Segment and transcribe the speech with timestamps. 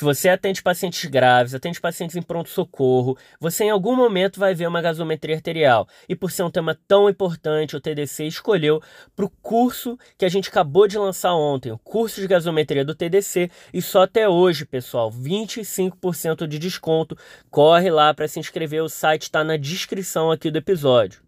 [0.00, 4.66] Se você atende pacientes graves, atende pacientes em pronto-socorro, você em algum momento vai ver
[4.66, 5.86] uma gasometria arterial.
[6.08, 8.80] E por ser um tema tão importante, o TDC escolheu
[9.14, 12.94] para o curso que a gente acabou de lançar ontem, o curso de gasometria do
[12.94, 17.14] TDC, e só até hoje, pessoal, 25% de desconto.
[17.50, 21.20] Corre lá para se inscrever, o site está na descrição aqui do episódio.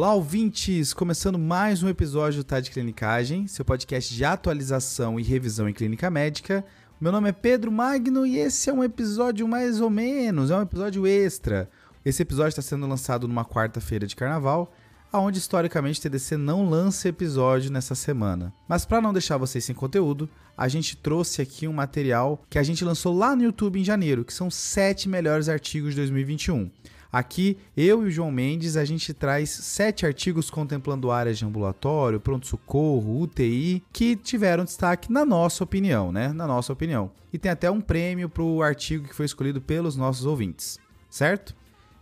[0.00, 0.94] Olá, ouvintes!
[0.94, 5.74] Começando mais um episódio do Tá de Clinicagem, seu podcast de atualização e revisão em
[5.74, 6.64] clínica médica.
[6.98, 10.62] Meu nome é Pedro Magno e esse é um episódio mais ou menos, é um
[10.62, 11.68] episódio extra.
[12.02, 14.72] Esse episódio está sendo lançado numa quarta-feira de carnaval,
[15.12, 18.54] aonde historicamente TDC não lança episódio nessa semana.
[18.66, 22.62] Mas para não deixar vocês sem conteúdo, a gente trouxe aqui um material que a
[22.62, 26.70] gente lançou lá no YouTube em janeiro, que são sete melhores artigos de 2021.
[27.12, 32.20] Aqui, eu e o João Mendes, a gente traz sete artigos contemplando áreas de ambulatório,
[32.20, 36.32] pronto-socorro, UTI, que tiveram destaque na nossa opinião, né?
[36.32, 37.10] Na nossa opinião.
[37.32, 40.78] E tem até um prêmio para o artigo que foi escolhido pelos nossos ouvintes,
[41.10, 41.54] certo?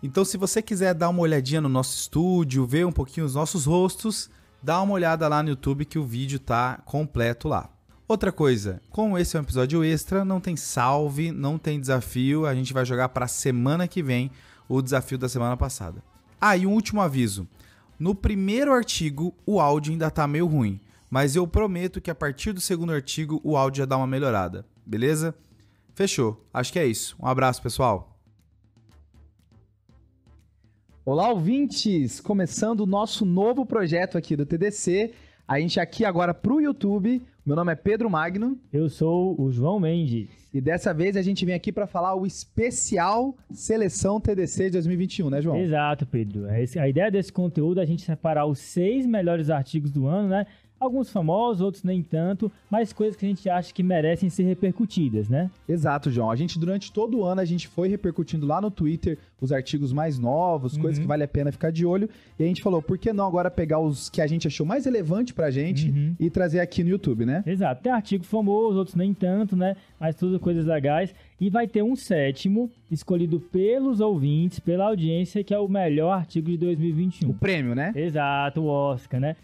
[0.02, 3.64] Então, se você quiser dar uma olhadinha no nosso estúdio, ver um pouquinho os nossos
[3.64, 4.30] rostos,
[4.62, 7.70] dá uma olhada lá no YouTube que o vídeo tá completo lá.
[8.06, 12.54] Outra coisa, como esse é um episódio extra, não tem salve, não tem desafio, a
[12.54, 14.30] gente vai jogar para semana que vem
[14.68, 16.02] o desafio da semana passada.
[16.40, 17.48] Ah, e um último aviso.
[17.98, 20.80] No primeiro artigo, o áudio ainda tá meio ruim,
[21.10, 24.64] mas eu prometo que a partir do segundo artigo o áudio já dá uma melhorada,
[24.86, 25.34] beleza?
[25.94, 26.44] Fechou.
[26.54, 27.16] Acho que é isso.
[27.20, 28.16] Um abraço, pessoal.
[31.04, 32.20] Olá, ouvintes!
[32.20, 35.12] Começando o nosso novo projeto aqui do TDC.
[35.48, 37.22] A gente aqui agora pro YouTube.
[37.44, 38.58] Meu nome é Pedro Magno.
[38.70, 40.37] Eu sou o João Mendes.
[40.52, 45.28] E dessa vez a gente vem aqui para falar o especial Seleção TDC de 2021,
[45.28, 45.56] né, João?
[45.58, 46.46] Exato, Pedro.
[46.48, 50.46] A ideia desse conteúdo é a gente separar os seis melhores artigos do ano, né?
[50.80, 55.28] Alguns famosos, outros nem tanto, mas coisas que a gente acha que merecem ser repercutidas,
[55.28, 55.50] né?
[55.68, 56.30] Exato, João.
[56.30, 59.92] A gente, durante todo o ano, a gente foi repercutindo lá no Twitter os artigos
[59.92, 60.82] mais novos, uhum.
[60.82, 62.08] coisas que vale a pena ficar de olho.
[62.38, 64.84] E a gente falou, por que não agora pegar os que a gente achou mais
[64.84, 66.14] relevante pra gente uhum.
[66.18, 67.42] e trazer aqui no YouTube, né?
[67.46, 67.82] Exato.
[67.82, 69.76] Tem artigo famoso, outros nem tanto, né?
[69.98, 71.14] Mas tudo coisas legais.
[71.40, 76.50] E vai ter um sétimo, escolhido pelos ouvintes, pela audiência, que é o melhor artigo
[76.50, 77.30] de 2021.
[77.30, 77.92] O prêmio, né?
[77.94, 79.36] Exato, o Oscar, né?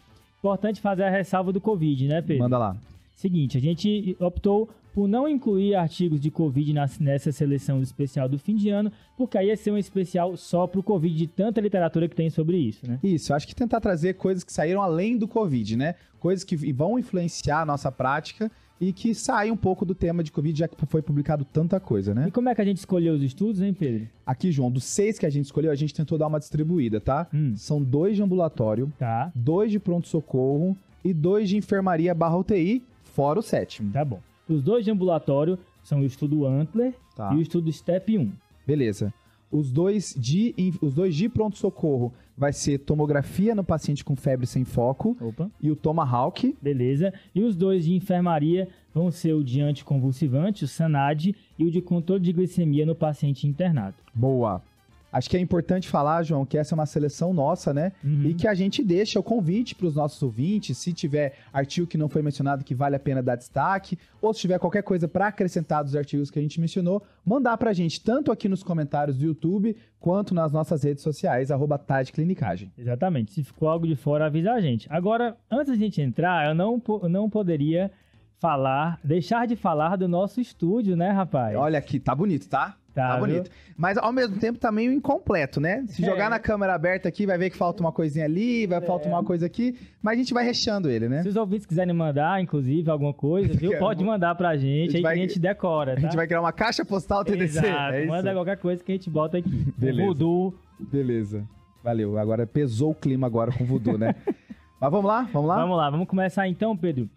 [0.45, 2.43] Importante fazer a ressalva do Covid, né, Pedro?
[2.43, 2.77] Manda lá.
[3.17, 8.55] Seguinte, a gente optou por não incluir artigos de Covid nessa seleção especial do fim
[8.55, 12.15] de ano, porque aí ia ser um especial só pro Covid, de tanta literatura que
[12.15, 13.01] tem sobre isso, né?
[13.03, 15.95] Isso, acho que tentar trazer coisas que saíram além do Covid, né?
[16.21, 20.33] Coisas que vão influenciar a nossa prática e que sai um pouco do tema de
[20.33, 22.27] Covid, já que foi publicado tanta coisa, né?
[22.29, 24.09] E como é que a gente escolheu os estudos, hein, Pedro?
[24.27, 27.27] Aqui, João, dos seis que a gente escolheu, a gente tentou dar uma distribuída, tá?
[27.33, 27.55] Hum.
[27.57, 29.31] São dois de ambulatório, tá.
[29.35, 33.93] dois de pronto-socorro e dois de enfermaria barra UTI, fora o sétimo.
[33.93, 34.21] Tá bom.
[34.49, 37.33] Os dois de ambulatório são o estudo Antler tá.
[37.33, 38.33] e o estudo STEP 1.
[38.67, 39.13] Beleza.
[39.51, 44.65] Os dois de, os dois de pronto-socorro vai ser tomografia no paciente com febre sem
[44.65, 45.51] foco Opa.
[45.61, 46.57] e o Tomahawk.
[46.61, 47.13] Beleza.
[47.35, 51.81] E os dois de enfermaria vão ser o de anticonvulsivante, o SANAD, e o de
[51.81, 53.97] controle de glicemia no paciente internado.
[54.15, 54.63] Boa.
[55.15, 57.93] Acho que é importante falar, João, que essa é uma seleção nossa, né?
[58.03, 58.25] Uhum.
[58.25, 61.97] E que a gente deixa o convite para os nossos ouvintes, se tiver artigo que
[61.97, 65.29] não foi mencionado que vale a pena dar destaque, ou se tiver qualquer coisa para
[65.29, 69.17] acrescentar dos artigos que a gente mencionou, mandar para a gente, tanto aqui nos comentários
[69.17, 71.81] do YouTube, quanto nas nossas redes sociais, arroba
[72.13, 72.73] Clinicagem.
[72.77, 73.35] Exatamente.
[73.35, 74.89] Se ficou algo de fora, avisa a gente.
[74.91, 77.89] Agora, antes da gente entrar, eu não, não poderia
[78.41, 81.57] falar, deixar de falar do nosso estúdio, né, rapaz?
[81.57, 82.77] Olha aqui, tá bonito, tá?
[82.95, 83.51] Tá, tá bonito.
[83.77, 85.85] Mas ao mesmo tempo tá meio incompleto, né?
[85.89, 86.07] Se é.
[86.07, 88.81] jogar na câmera aberta aqui, vai ver que falta uma coisinha ali, vai é.
[88.81, 91.23] faltar uma coisa aqui, mas a gente vai recheando ele, né?
[91.23, 93.77] Se os ouvintes quiserem mandar, inclusive, alguma coisa, viu?
[93.81, 95.15] Pode mandar pra gente, a gente aí vai...
[95.15, 95.99] a gente decora, tá?
[95.99, 97.59] A gente vai criar uma caixa postal TDC.
[97.59, 99.73] Exato, é manda qualquer coisa que a gente bota aqui.
[99.77, 100.07] Beleza.
[100.07, 100.55] Voodoo.
[100.79, 101.45] Beleza.
[101.83, 102.17] Valeu.
[102.17, 104.15] Agora pesou o clima agora com o voodoo, né?
[104.81, 105.29] mas vamos lá?
[105.33, 105.57] Vamos lá?
[105.57, 105.91] Vamos lá.
[105.91, 107.11] Vamos começar então, Pedro,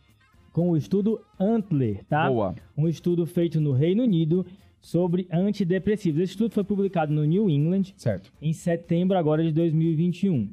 [0.52, 2.28] com o estudo Antler, tá?
[2.28, 2.56] Boa.
[2.76, 4.44] Um estudo feito no Reino Unido
[4.88, 6.22] sobre antidepressivos.
[6.22, 8.32] Esse estudo foi publicado no New England certo.
[8.42, 10.50] em setembro agora de 2021.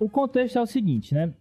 [0.00, 1.32] O contexto é o seguinte, né?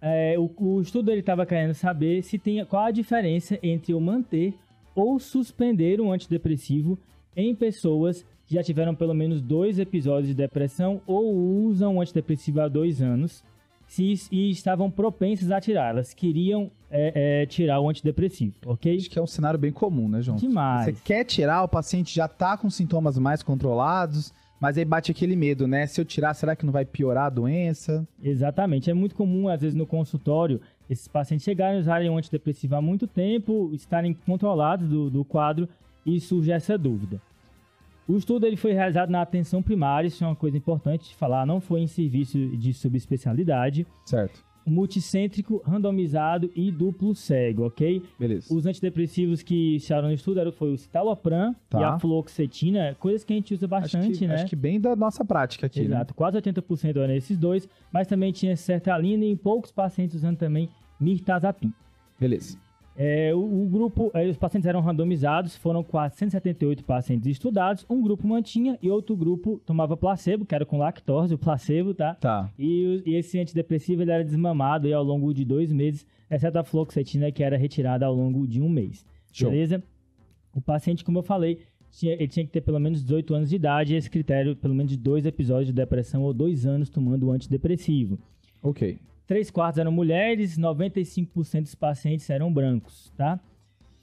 [0.00, 4.00] É, o, o, estudo ele estava querendo saber se tem qual a diferença entre o
[4.00, 4.54] manter
[4.94, 6.98] ou suspender um antidepressivo
[7.36, 11.34] em pessoas que já tiveram pelo menos dois episódios de depressão ou
[11.66, 13.44] usam um antidepressivo há dois anos
[13.86, 15.90] se, e estavam propensas a tirar.
[15.90, 18.96] Elas queriam é, é, tirar o antidepressivo, ok?
[18.96, 20.36] Acho que é um cenário bem comum, né, João?
[20.36, 20.86] Demais.
[20.86, 25.36] Você quer tirar, o paciente já está com sintomas mais controlados, Mas aí bate aquele
[25.36, 25.86] medo, né?
[25.86, 28.06] Se eu tirar, será que não vai piorar a doença?
[28.22, 28.90] Exatamente.
[28.90, 32.80] É muito comum, às vezes, no consultório, esses pacientes chegarem a usarem um antidepressivo há
[32.80, 35.68] muito tempo, estarem controlados do, do quadro
[36.04, 37.20] e surge essa dúvida.
[38.08, 41.44] O estudo ele foi realizado na atenção primária, isso é uma coisa importante de falar,
[41.44, 43.86] não foi em serviço de subespecialidade.
[44.04, 48.02] Certo multicêntrico, randomizado e duplo cego, ok?
[48.18, 48.52] Beleza.
[48.52, 51.80] Os antidepressivos que se no estudo eram, foi o citalopram tá.
[51.80, 54.34] e a fluoxetina, coisas que a gente usa bastante, acho que, né?
[54.34, 55.86] Acho que bem da nossa prática aqui, né?
[55.86, 56.14] Exato, né?
[56.16, 60.68] quase 80% eram esses dois, mas também tinha sertralina e poucos pacientes usando também
[60.98, 61.72] mirtazapine.
[62.18, 62.58] Beleza.
[62.98, 68.26] É, o, o, grupo, é, os pacientes eram randomizados, foram 478 pacientes estudados, um grupo
[68.26, 72.14] mantinha e outro grupo tomava placebo, que era com lactose, o placebo, tá?
[72.14, 72.50] Tá.
[72.58, 76.64] E, e esse antidepressivo ele era desmamado aí, ao longo de dois meses, exceto a
[76.64, 79.04] fluoxetina, que era retirada ao longo de um mês.
[79.30, 79.50] Show.
[79.50, 79.82] Beleza?
[80.54, 81.60] O paciente, como eu falei,
[81.90, 84.74] tinha, ele tinha que ter pelo menos 18 anos de idade e esse critério, pelo
[84.74, 88.18] menos de dois episódios de depressão ou dois anos tomando o antidepressivo.
[88.62, 88.98] Ok.
[89.26, 93.40] 3 quartos eram mulheres, 95% dos pacientes eram brancos, tá?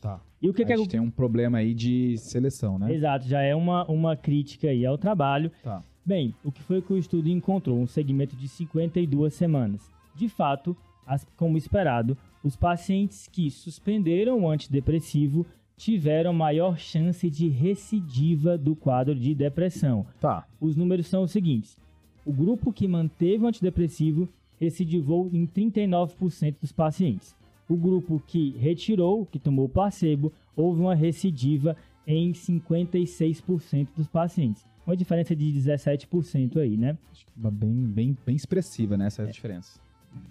[0.01, 0.19] Tá.
[0.41, 0.91] E o que, a que gente é...
[0.91, 2.93] tem um problema aí de seleção, né?
[2.93, 5.49] Exato, já é uma, uma crítica aí ao trabalho.
[5.63, 5.81] Tá.
[6.05, 7.79] Bem, o que foi que o estudo encontrou?
[7.79, 9.89] Um segmento de 52 semanas.
[10.13, 10.75] De fato,
[11.07, 15.45] as, como esperado, os pacientes que suspenderam o antidepressivo
[15.77, 20.05] tiveram maior chance de recidiva do quadro de depressão.
[20.19, 20.45] Tá.
[20.59, 21.77] Os números são os seguintes:
[22.25, 24.27] o grupo que manteve o antidepressivo
[24.59, 27.35] recidivou em 39% dos pacientes.
[27.67, 34.65] O grupo que retirou, que tomou placebo, houve uma recidiva em 56% dos pacientes.
[34.85, 36.97] Uma diferença de 17% aí, né?
[37.35, 39.27] Bem, bem, bem expressiva, né, essa é.
[39.27, 39.79] diferença.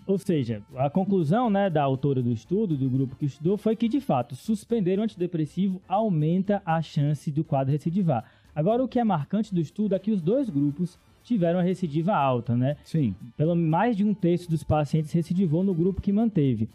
[0.07, 3.89] Ou seja, a conclusão né, da autora do estudo, do grupo que estudou, foi que,
[3.89, 8.25] de fato, suspender o antidepressivo aumenta a chance do quadro recidivar.
[8.55, 12.15] Agora, o que é marcante do estudo é que os dois grupos tiveram a recidiva
[12.15, 12.77] alta, né?
[12.85, 13.15] Sim.
[13.37, 16.69] Pelo mais de um terço dos pacientes recidivou no grupo que manteve.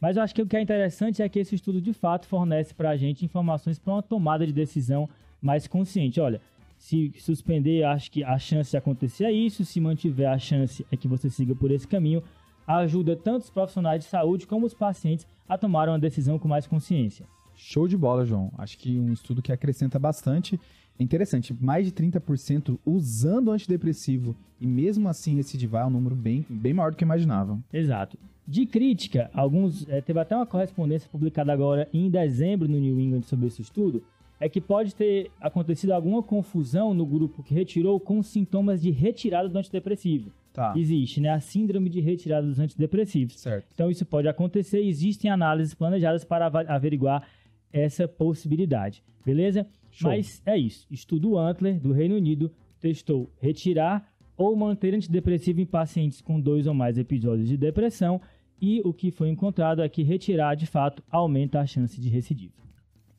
[0.00, 2.72] Mas eu acho que o que é interessante é que esse estudo de fato fornece
[2.72, 5.08] para a gente informações para uma tomada de decisão
[5.42, 6.20] mais consciente.
[6.20, 6.40] Olha,
[6.78, 10.96] se suspender, acho que a chance de acontecer é isso, se mantiver a chance é
[10.96, 12.22] que você siga por esse caminho,
[12.66, 16.66] ajuda tanto os profissionais de saúde como os pacientes a tomar uma decisão com mais
[16.66, 17.26] consciência.
[17.56, 18.52] Show de bola, João.
[18.56, 20.60] Acho que um estudo que acrescenta bastante
[20.98, 26.44] é interessante, mais de 30% usando antidepressivo e mesmo assim recidivar é um número bem,
[26.48, 27.62] bem maior do que imaginavam.
[27.72, 28.18] Exato.
[28.46, 33.22] De crítica, alguns é, teve até uma correspondência publicada agora em dezembro no New England
[33.22, 34.02] sobre esse estudo,
[34.40, 39.48] é que pode ter acontecido alguma confusão no grupo que retirou com sintomas de retirada
[39.48, 40.32] do antidepressivo.
[40.52, 40.72] Tá.
[40.76, 41.30] Existe, né?
[41.30, 43.38] A síndrome de retirada dos antidepressivos.
[43.38, 43.66] Certo.
[43.74, 47.28] Então isso pode acontecer, existem análises planejadas para averiguar
[47.72, 49.66] essa possibilidade, beleza?
[49.98, 50.10] Show.
[50.10, 50.86] Mas é isso.
[50.90, 56.74] Estudo Antler, do Reino Unido, testou retirar ou manter antidepressivo em pacientes com dois ou
[56.74, 58.20] mais episódios de depressão
[58.60, 62.52] e o que foi encontrado é que retirar, de fato, aumenta a chance de recidiva.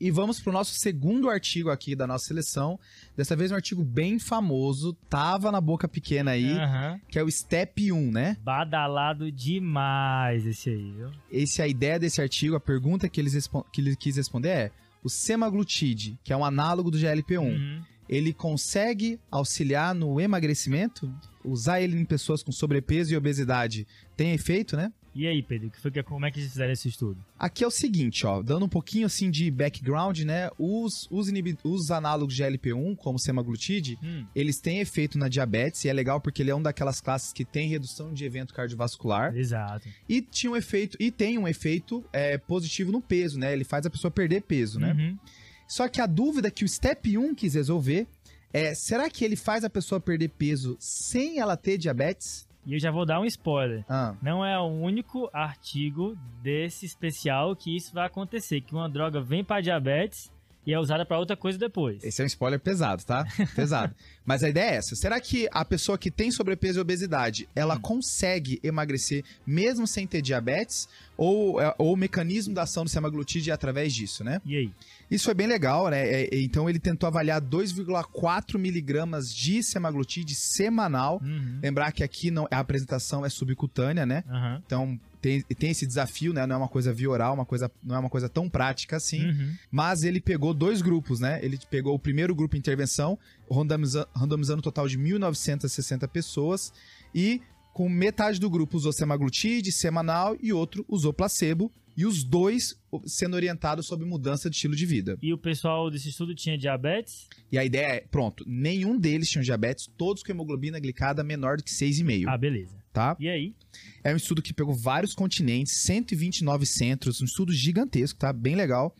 [0.00, 2.80] E vamos para o nosso segundo artigo aqui da nossa seleção.
[3.14, 6.98] Dessa vez um artigo bem famoso, tava na boca pequena aí, uhum.
[7.06, 8.38] que é o Step 1, né?
[8.42, 11.10] Badalado demais esse aí, viu?
[11.30, 14.70] Esse, a ideia desse artigo, a pergunta que, eles que ele quis responder é
[15.02, 17.82] o semaglutide, que é um análogo do GLP-1, uhum.
[18.08, 21.12] ele consegue auxiliar no emagrecimento?
[21.44, 23.86] Usar ele em pessoas com sobrepeso e obesidade
[24.16, 24.92] tem efeito, né?
[25.14, 27.18] E aí, Pedro, que foi que, como é que eles fizeram esse estudo?
[27.38, 30.48] Aqui é o seguinte, ó, dando um pouquinho assim de background, né?
[30.58, 31.28] Os, os,
[31.64, 34.24] os análogos de GLP-1, como semaglutide, hum.
[34.34, 37.44] eles têm efeito na diabetes e é legal porque ele é um daquelas classes que
[37.44, 39.36] tem redução de evento cardiovascular.
[39.36, 39.88] Exato.
[40.08, 43.52] E tinha um efeito e tem um efeito é, positivo no peso, né?
[43.52, 44.92] Ele faz a pessoa perder peso, né?
[44.92, 45.18] Uhum.
[45.66, 48.06] Só que a dúvida que o Step 1 quis resolver
[48.52, 52.48] é, será que ele faz a pessoa perder peso sem ela ter diabetes?
[52.70, 53.84] E eu já vou dar um spoiler.
[53.88, 54.14] Ah.
[54.22, 59.42] Não é o único artigo desse especial que isso vai acontecer, que uma droga vem
[59.42, 60.30] para diabetes
[60.64, 62.04] e é usada para outra coisa depois.
[62.04, 63.26] Esse é um spoiler pesado, tá?
[63.56, 63.92] Pesado.
[64.24, 64.94] Mas a ideia é essa.
[64.94, 67.80] Será que a pessoa que tem sobrepeso e obesidade, ela hum.
[67.80, 70.88] consegue emagrecer mesmo sem ter diabetes?
[71.16, 74.40] Ou, é, ou o mecanismo da ação do semaglutide é através disso, né?
[74.44, 74.70] E aí?
[75.10, 76.06] Isso foi bem legal, né?
[76.06, 81.20] É, é, então ele tentou avaliar 2,4 miligramas de semaglutide semanal.
[81.22, 81.58] Uhum.
[81.62, 84.22] Lembrar que aqui não, a apresentação é subcutânea, né?
[84.28, 84.62] Uhum.
[84.64, 86.46] Então tem, tem esse desafio, né?
[86.46, 89.26] Não é uma coisa via oral, uma coisa, não é uma coisa tão prática assim.
[89.26, 89.54] Uhum.
[89.70, 91.40] Mas ele pegou dois grupos, né?
[91.42, 93.18] Ele pegou o primeiro grupo intervenção,
[93.50, 96.72] randomizando, randomizando um total de 1.960 pessoas
[97.14, 102.74] e com metade do grupo usou semaglutide semanal e outro usou placebo e os dois
[103.04, 105.18] sendo orientados sobre mudança de estilo de vida.
[105.20, 107.28] E o pessoal desse estudo tinha diabetes?
[107.52, 111.64] E a ideia é, pronto, nenhum deles tinha diabetes, todos com hemoglobina glicada menor do
[111.64, 112.24] que 6,5.
[112.28, 112.80] Ah, beleza.
[112.92, 113.16] Tá?
[113.20, 113.54] E aí?
[114.02, 118.32] É um estudo que pegou vários continentes, 129 centros, um estudo gigantesco, tá?
[118.32, 118.96] Bem legal.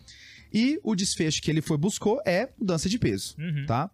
[0.52, 3.66] E o desfecho que ele foi buscou é mudança de peso, Uhum.
[3.66, 3.90] tá?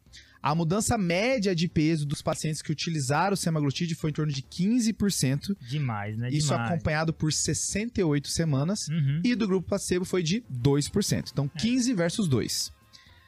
[0.47, 4.43] A mudança média de peso dos pacientes que utilizaram o semaglutide foi em torno de
[4.43, 6.29] 15%, Demais, né?
[6.31, 6.71] isso Demais.
[6.71, 9.23] acompanhado por 68 semanas, Uhum.
[9.25, 11.31] e do grupo placebo foi de 2%.
[11.33, 12.73] Então, 15 versus 2.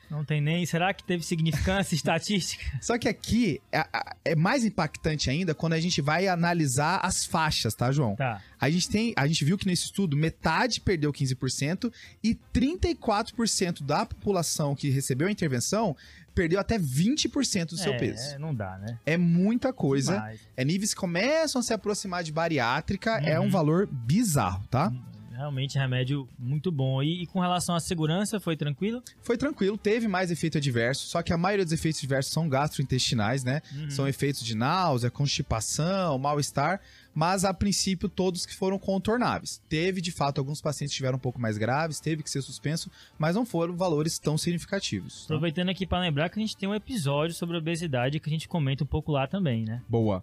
[0.09, 0.65] Não tem nem.
[0.65, 2.65] Será que teve significância estatística?
[2.81, 3.85] Só que aqui é,
[4.25, 8.15] é mais impactante ainda quando a gente vai analisar as faixas, tá, João?
[8.15, 8.41] Tá.
[8.61, 14.07] A gente tem, a gente viu que nesse estudo metade perdeu 15% e 34% da
[14.07, 15.95] população que recebeu a intervenção
[16.38, 18.35] perdeu até 20% do seu é, peso.
[18.35, 18.97] É, não dá, né?
[19.04, 20.12] É muita coisa.
[20.12, 20.40] Demais.
[20.57, 23.50] É níveis que começam a se aproximar de bariátrica, é um Uhum.
[23.50, 24.92] valor bizarro, tá?
[25.38, 27.00] Realmente remédio muito bom.
[27.00, 29.00] E, e com relação à segurança, foi tranquilo?
[29.23, 33.45] Foi tranquilo, teve mais efeito adverso, só que a maioria dos efeitos adversos são gastrointestinais,
[33.45, 33.62] né?
[33.73, 33.88] Uhum.
[33.88, 36.80] São efeitos de náusea, constipação, mal-estar,
[37.14, 39.62] mas a princípio todos que foram contornáveis.
[39.68, 42.90] Teve, de fato, alguns pacientes que tiveram um pouco mais graves, teve que ser suspenso,
[43.16, 45.21] mas não foram valores tão significativos.
[45.21, 45.35] tá?
[45.35, 48.49] Aproveitando aqui para lembrar que a gente tem um episódio sobre obesidade que a gente
[48.49, 49.83] comenta um pouco lá também, né?
[49.88, 50.21] Boa.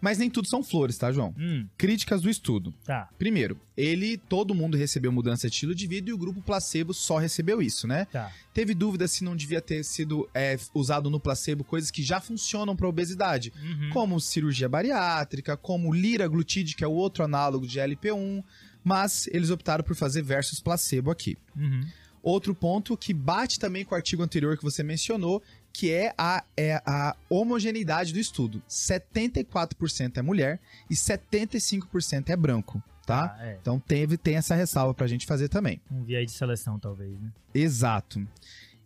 [0.00, 1.34] Mas nem tudo são flores, tá, João?
[1.38, 2.72] Hum, Críticas do estudo.
[2.84, 6.94] tá, Primeiro, ele, todo mundo recebeu mudança de estilo de vida e o grupo placebo
[6.94, 8.04] só recebeu isso, né?
[8.06, 8.30] tá.
[8.54, 12.74] Teve dúvida se não devia ter sido é, usado no placebo coisas que já funcionam
[12.76, 13.90] para obesidade, Uhum.
[13.90, 18.42] como cirurgia bariátrica, como liraglutide, que é o outro análogo de LP1,
[18.84, 21.36] mas eles optaram por fazer versus placebo aqui.
[21.56, 21.80] Uhum.
[22.22, 25.40] Outro ponto que bate também com o artigo anterior que você mencionou,
[25.72, 28.62] que é a, é a homogeneidade do estudo.
[28.68, 30.60] 74% é mulher
[30.90, 33.36] e 75% é branco, tá?
[33.38, 33.58] Ah, é.
[33.60, 35.80] Então teve, tem essa ressalva pra gente fazer também.
[35.90, 37.30] Um viés de seleção, talvez, né?
[37.54, 38.26] Exato.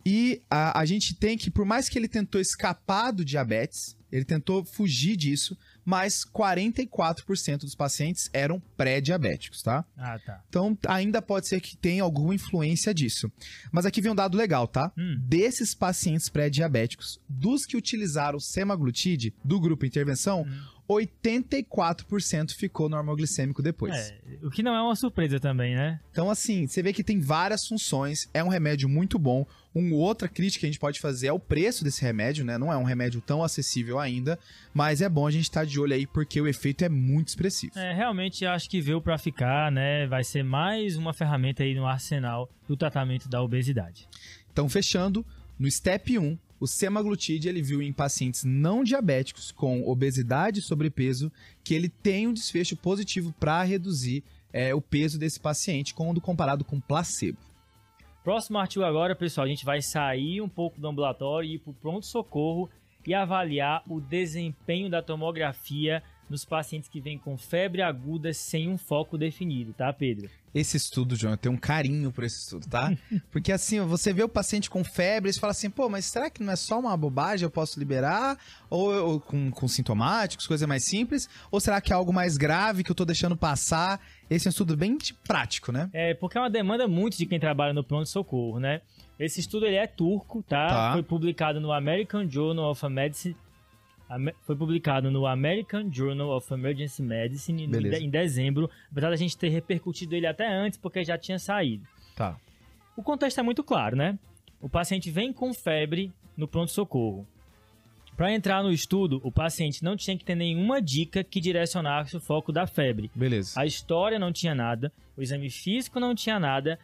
[0.05, 4.25] E a, a gente tem que, por mais que ele tentou escapar do diabetes, ele
[4.25, 9.85] tentou fugir disso, mas 44% dos pacientes eram pré-diabéticos, tá?
[9.97, 10.43] Ah, tá.
[10.49, 13.31] Então ainda pode ser que tenha alguma influência disso.
[13.71, 14.93] Mas aqui vem um dado legal, tá?
[14.97, 15.17] Hum.
[15.21, 20.47] Desses pacientes pré-diabéticos, dos que utilizaram semaglutide do grupo intervenção,
[20.95, 23.95] 84% ficou normoglicêmico depois.
[23.95, 26.01] É, o que não é uma surpresa também, né?
[26.11, 29.47] Então, assim, você vê que tem várias funções, é um remédio muito bom.
[29.75, 32.59] Uma outra crítica que a gente pode fazer é o preço desse remédio, né?
[32.59, 34.39] Não é um remédio tão acessível ainda,
[34.75, 37.79] mas é bom a gente estar de olho aí porque o efeito é muito expressivo.
[37.79, 40.07] É, realmente acho que veio pra ficar, né?
[40.07, 44.07] Vai ser mais uma ferramenta aí no arsenal do tratamento da obesidade.
[44.53, 45.25] Então, fechando,
[45.63, 51.31] no step 1, o semaglutide ele viu em pacientes não diabéticos com obesidade e sobrepeso
[51.63, 56.65] que ele tem um desfecho positivo para reduzir é, o peso desse paciente quando comparado
[56.65, 57.39] com placebo.
[58.25, 61.73] Próximo artigo agora, pessoal, a gente vai sair um pouco do ambulatório e ir pro
[61.75, 62.69] pronto-socorro
[63.07, 66.03] e avaliar o desempenho da tomografia
[66.33, 70.31] nos pacientes que vêm com febre aguda sem um foco definido, tá, Pedro?
[70.55, 72.91] Esse estudo, João, eu tenho um carinho por esse estudo, tá?
[73.31, 76.31] Porque assim, você vê o paciente com febre e você fala assim, pô, mas será
[76.31, 78.39] que não é só uma bobagem, eu posso liberar?
[78.71, 81.29] Ou, ou com, com sintomáticos, coisa mais simples?
[81.51, 84.01] Ou será que é algo mais grave que eu tô deixando passar?
[84.31, 85.91] Esse é um estudo bem prático, né?
[85.93, 88.81] É, porque é uma demanda muito de quem trabalha no pronto-socorro, né?
[89.19, 90.67] Esse estudo ele é turco, tá?
[90.67, 90.93] Tá.
[90.95, 93.37] Foi publicado no American Journal of Medicine.
[94.43, 97.99] Foi publicado no American Journal of Emergency Medicine Beleza.
[98.03, 98.71] em dezembro.
[98.91, 101.87] Apesar da gente ter repercutido ele até antes, porque já tinha saído.
[102.17, 102.37] Tá.
[102.97, 104.19] O contexto é muito claro, né?
[104.61, 107.27] O paciente vem com febre no pronto-socorro.
[108.17, 112.21] Para entrar no estudo, o paciente não tinha que ter nenhuma dica que direcionasse o
[112.21, 113.11] foco da febre.
[113.15, 113.59] Beleza.
[113.59, 116.79] A história não tinha nada, o exame físico não tinha nada,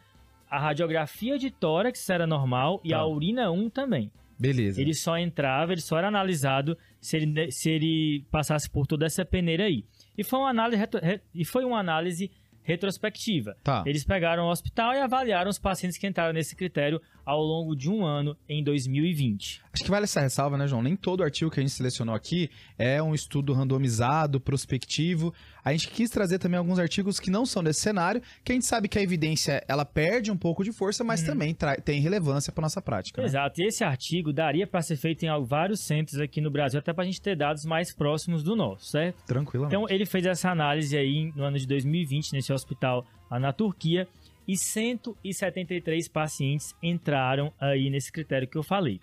[0.49, 2.97] a radiografia de tórax era normal e Tá.
[2.97, 4.11] a urina 1 também.
[4.39, 4.81] Beleza.
[4.81, 9.23] Ele só entrava, ele só era analisado se ele, se ele passasse por toda essa
[9.25, 9.83] peneira aí.
[10.17, 12.29] E foi uma análise, retro- re- e foi uma análise
[12.61, 13.55] retrospectiva.
[13.63, 13.83] Tá.
[13.85, 17.89] Eles pegaram o hospital e avaliaram os pacientes que entraram nesse critério ao longo de
[17.89, 19.61] um ano em 2020.
[19.73, 20.81] Acho que vale essa ressalva, né, João?
[20.83, 25.33] Nem todo artigo que a gente selecionou aqui é um estudo randomizado, prospectivo.
[25.69, 28.65] A gente quis trazer também alguns artigos que não são desse cenário, que a gente
[28.65, 32.51] sabe que a evidência ela perde um pouco de força, mas também tra- tem relevância
[32.51, 33.21] para nossa prática.
[33.21, 33.27] Né?
[33.27, 36.91] Exato, e esse artigo daria para ser feito em vários centros aqui no Brasil, até
[36.91, 39.23] para a gente ter dados mais próximos do nosso, certo?
[39.25, 39.75] Tranquilamente.
[39.75, 44.07] Então ele fez essa análise aí no ano de 2020 nesse hospital lá na Turquia
[44.47, 48.99] e 173 pacientes entraram aí nesse critério que eu falei.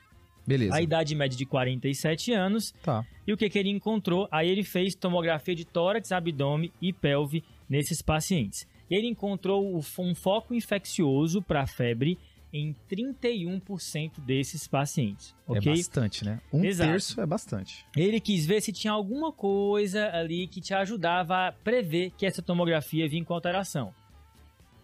[0.46, 0.74] Beleza.
[0.74, 3.04] A idade média de 47 anos Tá.
[3.26, 4.28] e o que, que ele encontrou?
[4.30, 8.66] Aí ele fez tomografia de tórax, abdômen e pelve nesses pacientes.
[8.90, 12.16] Ele encontrou um foco infeccioso para febre
[12.52, 15.34] em 31% desses pacientes.
[15.48, 16.40] É bastante, né?
[16.52, 16.90] Um Exato.
[16.90, 17.84] terço é bastante.
[17.96, 22.40] Ele quis ver se tinha alguma coisa ali que te ajudava a prever que essa
[22.42, 23.92] tomografia vinha com alteração.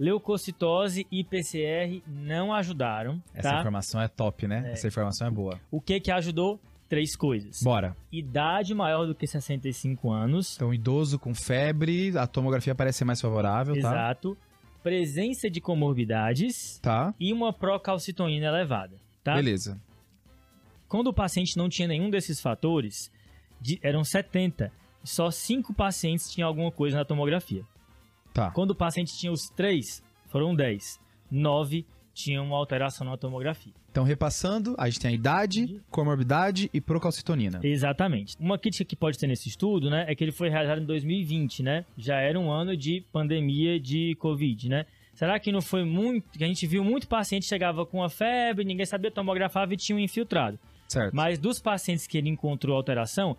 [0.02, 3.22] Leucocitose e PCR não ajudaram.
[3.32, 3.60] Essa tá?
[3.60, 4.64] informação é top, né?
[4.66, 4.72] É.
[4.72, 5.60] Essa informação é boa.
[5.70, 6.58] O que que ajudou?
[6.88, 7.60] Três coisas.
[7.62, 7.96] Bora.
[8.10, 10.56] Idade maior do que 65 anos.
[10.56, 13.94] Então, idoso com febre, a tomografia parece ser mais favorável, Exato.
[13.94, 14.00] tá?
[14.00, 14.38] Exato.
[14.82, 16.80] Presença de comorbidades.
[16.82, 17.14] Tá.
[17.20, 19.36] E uma procalcitonina elevada, tá?
[19.36, 19.80] Beleza.
[20.88, 23.08] Quando o paciente não tinha nenhum desses fatores,
[23.60, 24.72] de, eram 70.
[25.04, 27.64] Só 5 pacientes tinham alguma coisa na tomografia.
[28.32, 28.50] Tá.
[28.50, 31.00] Quando o paciente tinha os três, foram 10.
[31.30, 33.72] 9 tinham uma alteração na tomografia.
[33.90, 37.60] Então, repassando, a gente tem a idade, comorbidade e procalcitonina.
[37.62, 38.36] Exatamente.
[38.40, 41.62] Uma crítica que pode ter nesse estudo, né, é que ele foi realizado em 2020,
[41.62, 41.84] né?
[41.96, 44.86] Já era um ano de pandemia de Covid, né?
[45.14, 46.38] Será que não foi muito.
[46.38, 49.96] que a gente viu muito paciente chegava com a febre, ninguém sabia, tomografava e tinha
[49.96, 50.58] um infiltrado.
[50.88, 51.14] Certo.
[51.14, 53.36] Mas dos pacientes que ele encontrou alteração,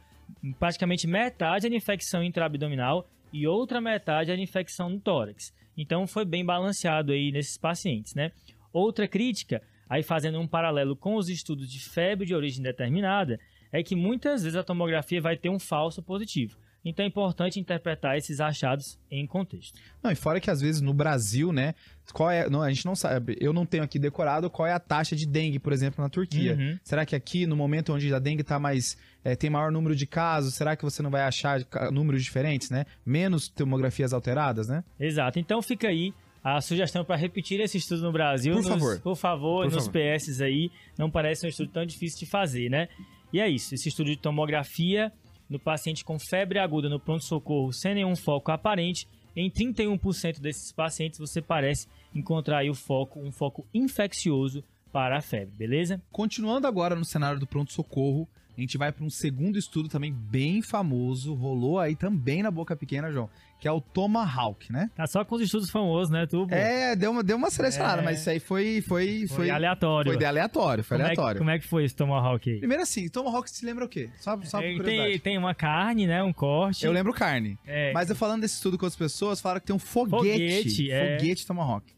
[0.60, 5.52] praticamente metade era infecção intraabdominal e outra metade era infecção no tórax.
[5.76, 8.32] Então foi bem balanceado aí nesses pacientes, né?
[8.72, 13.40] Outra crítica, aí fazendo um paralelo com os estudos de febre de origem determinada,
[13.72, 16.58] é que muitas vezes a tomografia vai ter um falso positivo.
[16.86, 19.80] Então é importante interpretar esses achados em contexto.
[20.02, 21.76] Não, e fora que às vezes no Brasil, né,
[22.12, 24.80] qual é, não, a gente não sabe, eu não tenho aqui decorado qual é a
[24.80, 26.56] taxa de dengue, por exemplo, na Turquia.
[26.56, 26.78] Uhum.
[26.84, 30.06] Será que aqui, no momento onde a dengue tá mais, é, tem maior número de
[30.06, 31.62] casos, será que você não vai achar
[31.92, 32.86] números diferentes, né?
[33.06, 34.84] Menos tomografias alteradas, né?
[35.00, 35.40] Exato.
[35.40, 36.14] Então fica aí
[36.44, 38.54] a sugestão para repetir esse estudo no Brasil.
[38.54, 39.00] Por nos, favor.
[39.00, 40.02] Por favor, por nos favor.
[40.18, 40.70] PS aí.
[40.98, 42.90] Não parece um estudo tão difícil de fazer, né?
[43.32, 43.74] E é isso.
[43.74, 45.12] Esse estudo de tomografia
[45.54, 51.20] no paciente com febre aguda no pronto-socorro sem nenhum foco aparente, em 31% desses pacientes
[51.20, 56.02] você parece encontrar o foco, um foco infeccioso para a febre, beleza?
[56.12, 60.62] Continuando agora no cenário do pronto-socorro, a gente vai para um segundo estudo também bem
[60.62, 64.92] famoso, rolou aí também na Boca Pequena, João, que é o Tomahawk, né?
[64.96, 66.48] Tá só com os estudos famosos, né, tu?
[66.52, 68.06] É, deu uma, deu uma selecionada, é...
[68.06, 69.38] mas isso aí foi, foi, foi...
[69.38, 70.12] Foi aleatório.
[70.12, 71.30] Foi de aleatório, foi como aleatório.
[71.30, 72.60] É que, como é que foi esse Tomahawk aí?
[72.60, 74.10] Primeiro assim, Tomahawk se lembra o quê?
[74.18, 76.86] Só, só é, tem, tem uma carne, né, um corte.
[76.86, 77.58] Eu lembro carne.
[77.66, 77.92] É.
[77.92, 80.20] Mas eu falando desse estudo com as pessoas, falaram que tem um foguete.
[80.20, 81.18] Foguete, é.
[81.18, 81.92] Foguete Tomahawk.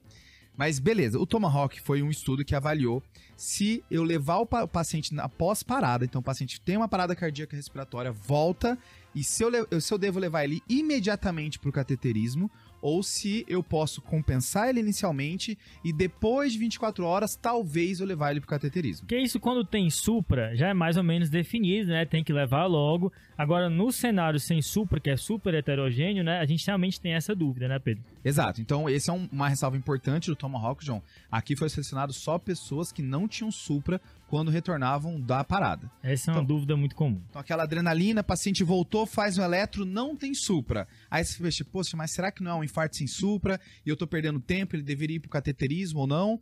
[0.57, 3.03] Mas beleza, o Tomahawk foi um estudo que avaliou
[3.35, 7.55] se eu levar o, pa paciente na pós-parada, então o paciente tem uma parada cardíaca
[7.55, 8.77] respiratória, volta,
[9.13, 13.63] e se eu, se eu devo levar ele imediatamente para o cateterismo, ou se eu
[13.63, 18.49] posso compensar ele inicialmente e depois de 24 horas, talvez eu levar ele para o
[18.49, 19.07] cateterismo.
[19.07, 22.05] Que isso quando tem supra, já é mais ou menos definido, né?
[22.05, 23.11] Tem que levar logo.
[23.37, 26.39] Agora, no cenário sem supra, que é super heterogêneo, né?
[26.39, 28.03] A gente realmente tem essa dúvida, né, Pedro?
[28.25, 28.59] Exato.
[28.59, 30.99] Então, esse é um, uma ressalva importante do Tomahawk, John.
[31.31, 35.91] Aqui foi selecionado só pessoas que não tinham supra quando retornavam da parada.
[36.01, 37.21] Essa é uma então, dúvida muito comum.
[37.29, 40.87] Então, aquela adrenalina, paciente voltou, faz um eletro, não tem supra.
[41.09, 43.61] Aí você pensa, poxa, mas será que não é um infarto sem supra?
[43.85, 46.41] E eu tô perdendo tempo, ele deveria ir pro cateterismo ou não?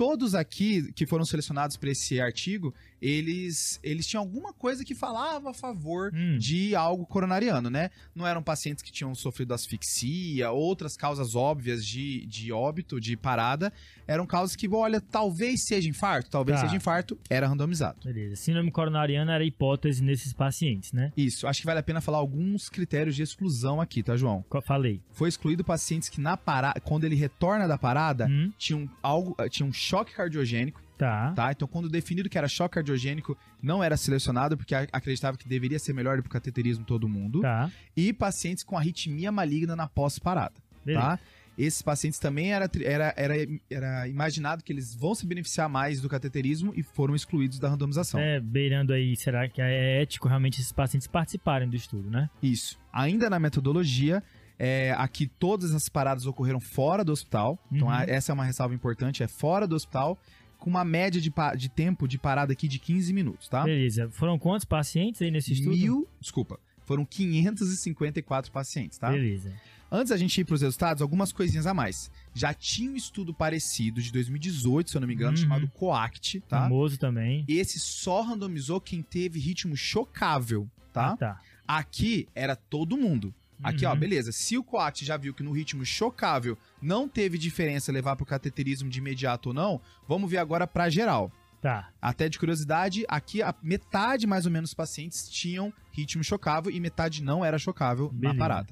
[0.00, 5.50] todos aqui que foram selecionados para esse artigo, eles, eles tinham alguma coisa que falava
[5.50, 6.36] a favor hum.
[6.38, 7.90] de algo coronariano, né?
[8.14, 13.72] Não eram pacientes que tinham sofrido asfixia, outras causas óbvias de, de óbito, de parada.
[14.06, 16.66] Eram causas que, olha, talvez seja infarto, talvez tá.
[16.66, 17.98] seja infarto, era randomizado.
[18.04, 18.36] Beleza.
[18.36, 21.12] Síndrome coronariana era hipótese nesses pacientes, né?
[21.16, 21.46] Isso.
[21.46, 24.44] Acho que vale a pena falar alguns critérios de exclusão aqui, tá, João?
[24.62, 25.00] Falei.
[25.12, 28.52] Foi excluído pacientes que na parada, quando ele retorna da parada, hum.
[28.58, 30.80] tinham algo, tinham choque cardiogênico.
[31.00, 31.32] Tá.
[31.32, 31.50] tá.
[31.50, 35.94] Então, quando definido que era choque cardiogênico, não era selecionado, porque acreditava que deveria ser
[35.94, 37.40] melhor ir pro cateterismo todo mundo.
[37.40, 37.70] Tá.
[37.96, 40.60] E pacientes com arritmia maligna na pós-parada.
[40.84, 41.18] Tá?
[41.56, 43.34] Esses pacientes também era, era, era,
[43.70, 48.20] era imaginado que eles vão se beneficiar mais do cateterismo e foram excluídos da randomização.
[48.20, 52.28] É, beirando aí, será que é ético realmente esses pacientes participarem do estudo, né?
[52.42, 52.78] Isso.
[52.92, 54.22] Ainda na metodologia,
[54.58, 57.58] é, aqui todas as paradas ocorreram fora do hospital.
[57.72, 57.94] Então, uhum.
[57.94, 60.18] Então, essa é uma ressalva importante: é fora do hospital,
[60.60, 63.64] com uma média de, de tempo de parada aqui de 15 minutos, tá?
[63.64, 64.08] Beleza.
[64.10, 65.76] Foram quantos pacientes aí nesse estudo?
[65.76, 66.08] Mil.
[66.20, 66.60] Desculpa.
[66.84, 69.10] Foram 554 pacientes, tá?
[69.10, 69.52] Beleza.
[69.90, 72.12] Antes da gente ir para os resultados, algumas coisinhas a mais.
[72.32, 75.36] Já tinha um estudo parecido de 2018, se eu não me engano, uhum.
[75.36, 76.62] chamado COACT, tá?
[76.62, 77.44] Famoso também.
[77.48, 81.12] Esse só randomizou quem teve ritmo chocável, tá?
[81.12, 81.40] Ah, tá.
[81.66, 83.34] Aqui era todo mundo.
[83.62, 83.92] Aqui, uhum.
[83.92, 84.32] ó, beleza.
[84.32, 88.88] Se o Coact já viu que no ritmo chocável não teve diferença levar pro cateterismo
[88.88, 91.30] de imediato ou não, vamos ver agora pra geral.
[91.60, 91.90] Tá.
[92.00, 96.80] Até de curiosidade, aqui a metade mais ou menos dos pacientes tinham ritmo chocável e
[96.80, 98.32] metade não era chocável beleza.
[98.32, 98.68] na parada.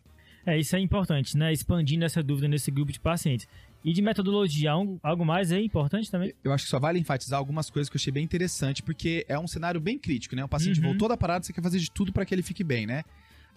[0.47, 1.53] É, isso é importante, né?
[1.53, 3.47] Expandindo essa dúvida nesse grupo de pacientes.
[3.85, 6.33] E de metodologia, algo, algo mais é importante também?
[6.43, 9.39] Eu acho que só vale enfatizar algumas coisas que eu achei bem interessante, porque é
[9.39, 10.43] um cenário bem crítico, né?
[10.43, 10.89] O paciente Uhum.
[10.89, 13.05] voltou da parada, você quer fazer de tudo para que ele fique bem, né?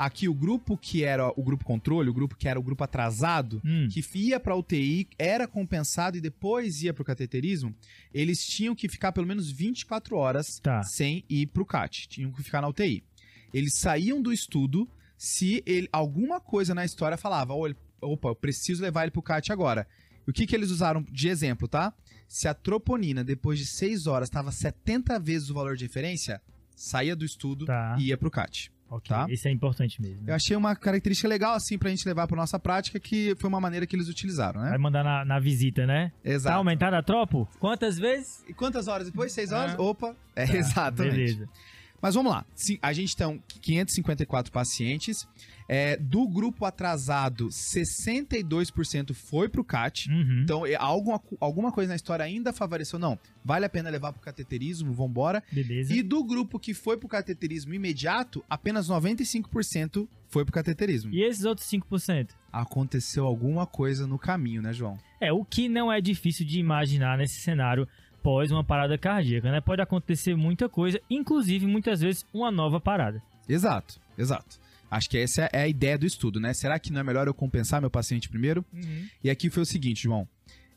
[0.03, 3.61] Aqui o grupo que era o grupo controle, o grupo que era o grupo atrasado,
[3.63, 7.75] Hum, que ia para UTI, era compensado e depois ia para o cateterismo,
[8.11, 10.81] eles tinham que ficar pelo menos 24 horas Tá.
[10.83, 13.03] sem ir para o CAT, tinham que ficar na UTI.
[13.53, 18.35] Eles saíam do estudo se ele, alguma coisa na história falava, "Ô, ele- opa, eu
[18.35, 19.87] preciso levar ele para o CAT agora.
[20.27, 21.93] O que, que eles usaram de exemplo, tá?
[22.27, 26.41] Se a troponina, depois de 6 horas, estava 70 vezes o valor de referência,
[26.75, 27.95] saía do estudo Tá.
[27.99, 28.71] e ia pro CAT.
[28.91, 29.07] Ok.
[29.09, 29.25] tá.
[29.29, 30.17] Isso é importante mesmo.
[30.23, 30.31] né?
[30.31, 33.59] Eu achei uma característica legal, assim, pra gente levar pra nossa prática, que foi uma
[33.59, 34.69] maneira que eles utilizaram, né?
[34.69, 36.11] Vai mandar na, na visita, né?
[36.23, 36.57] Tá Exato.
[36.57, 37.47] aumentada a tropa?
[37.59, 38.43] Quantas vezes?
[38.47, 39.31] E quantas horas depois?
[39.31, 39.75] 6 horas?
[39.75, 39.81] Ah.
[39.81, 40.15] Opa!
[40.35, 41.15] É, Tá, exatamente.
[41.15, 41.49] Beleza.
[42.01, 42.45] Mas vamos lá.
[42.81, 45.27] A gente tem 554 pacientes.
[45.69, 50.09] É, do grupo atrasado, 62% foi pro CAT.
[50.09, 50.41] Uhum.
[50.43, 52.99] Então, é, alguma, alguma coisa na história ainda favoreceu.
[52.99, 55.41] Não, vale a pena levar pro cateterismo, vambora.
[55.49, 55.93] Beleza.
[55.93, 61.13] E do grupo que foi pro cateterismo imediato, apenas 95% foi pro cateterismo.
[61.13, 62.31] E esses outros 5%?
[62.51, 64.97] Aconteceu alguma coisa no caminho, né, João?
[65.21, 67.87] É, o que não é difícil de imaginar nesse cenário
[68.21, 69.61] pós uma parada cardíaca, né?
[69.61, 73.21] Pode acontecer muita coisa, inclusive muitas vezes uma nova parada.
[73.47, 74.59] Exato, exato.
[74.89, 76.53] Acho que essa é a ideia do estudo, né?
[76.53, 78.65] Será que não é melhor eu compensar meu paciente primeiro?
[79.23, 80.27] E aqui foi o seguinte, João.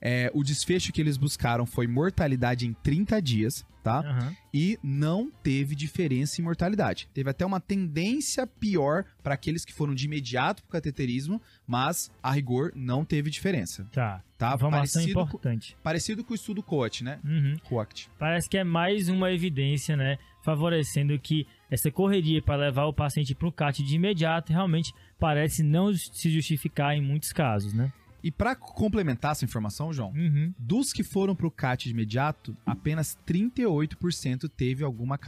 [0.07, 4.01] É, o desfecho que eles buscaram foi mortalidade em 30 dias, tá?
[4.01, 4.37] Aham.
[4.53, 7.09] E não teve diferença em mortalidade.
[7.15, 12.31] Teve até uma tendência pior para aqueles que foram de imediato pro cateterismo, mas a
[12.33, 14.23] rigor não teve diferença, Tá.
[14.37, 14.55] tá?
[14.55, 15.77] Informação Parecido, com, importante.
[15.83, 17.19] parecido com o estudo COAT, né?
[17.25, 17.57] Uhum.
[17.65, 18.11] COACT.
[18.19, 20.19] Parece que é mais uma evidência, né?
[20.45, 25.63] Favorecendo que essa correria para levar o paciente para o CAT de imediato realmente parece
[25.63, 27.91] não se justificar em muitos casos, né?
[28.25, 30.55] E para complementar essa informação, João, Uhum.
[30.59, 35.21] Dos que foram pro CAT de imediato, apenas 38% teve alguma,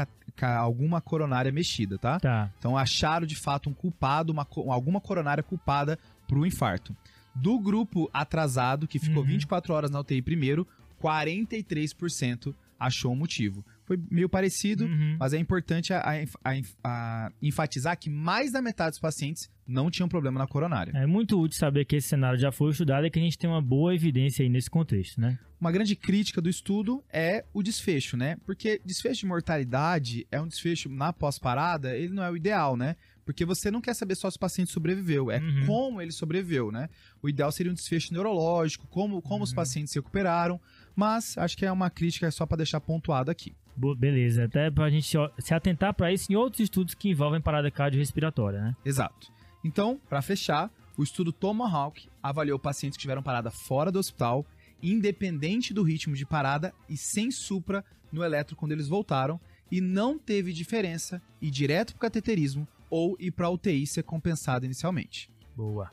[0.59, 2.19] alguma coronária mexida, tá?
[2.19, 2.51] Tá.
[2.59, 6.97] Então acharam de fato um culpado, uma, alguma coronária culpada pro infarto.
[7.35, 9.29] Do grupo atrasado, que ficou Uhum.
[9.29, 10.67] 24 horas na UTI primeiro,
[11.03, 13.63] 43% achou um motivo.
[13.87, 15.17] Foi meio parecido, Uhum.
[15.19, 16.03] mas é importante a-
[16.45, 20.93] a- a- enfatizar que mais da metade dos pacientes não tinham problema na coronária.
[20.95, 23.49] É muito útil saber que esse cenário já foi estudado e que a gente tem
[23.49, 25.39] uma boa evidência aí nesse contexto, né?
[25.61, 28.37] Uma grande crítica do estudo é o desfecho, né?
[28.45, 32.97] Porque desfecho de mortalidade é um desfecho na pós-parada, ele não é o ideal, né?
[33.25, 35.67] Porque você não quer saber só se o paciente sobreviveu, é Uhum.
[35.67, 36.89] como ele sobreviveu, né?
[37.23, 40.61] O ideal seria um desfecho neurológico, como, como os pacientes se recuperaram,
[40.95, 43.55] mas acho que é uma crítica só para deixar pontuado aqui.
[43.77, 47.71] Beleza, até pra gente se- se atentar para isso em outros estudos que envolvem parada
[47.71, 48.77] cardiorrespiratória, né?
[48.85, 49.31] Exato.
[49.65, 54.47] Então, para fechar, o estudo Tomahawk avaliou pacientes que tiveram parada fora do hospital,
[54.83, 59.39] independente do ritmo de parada e sem supra no eletro quando eles voltaram,
[59.71, 65.29] e não teve diferença ir direto para cateterismo ou ir para UTI ser compensado inicialmente.
[65.57, 65.91] Boa.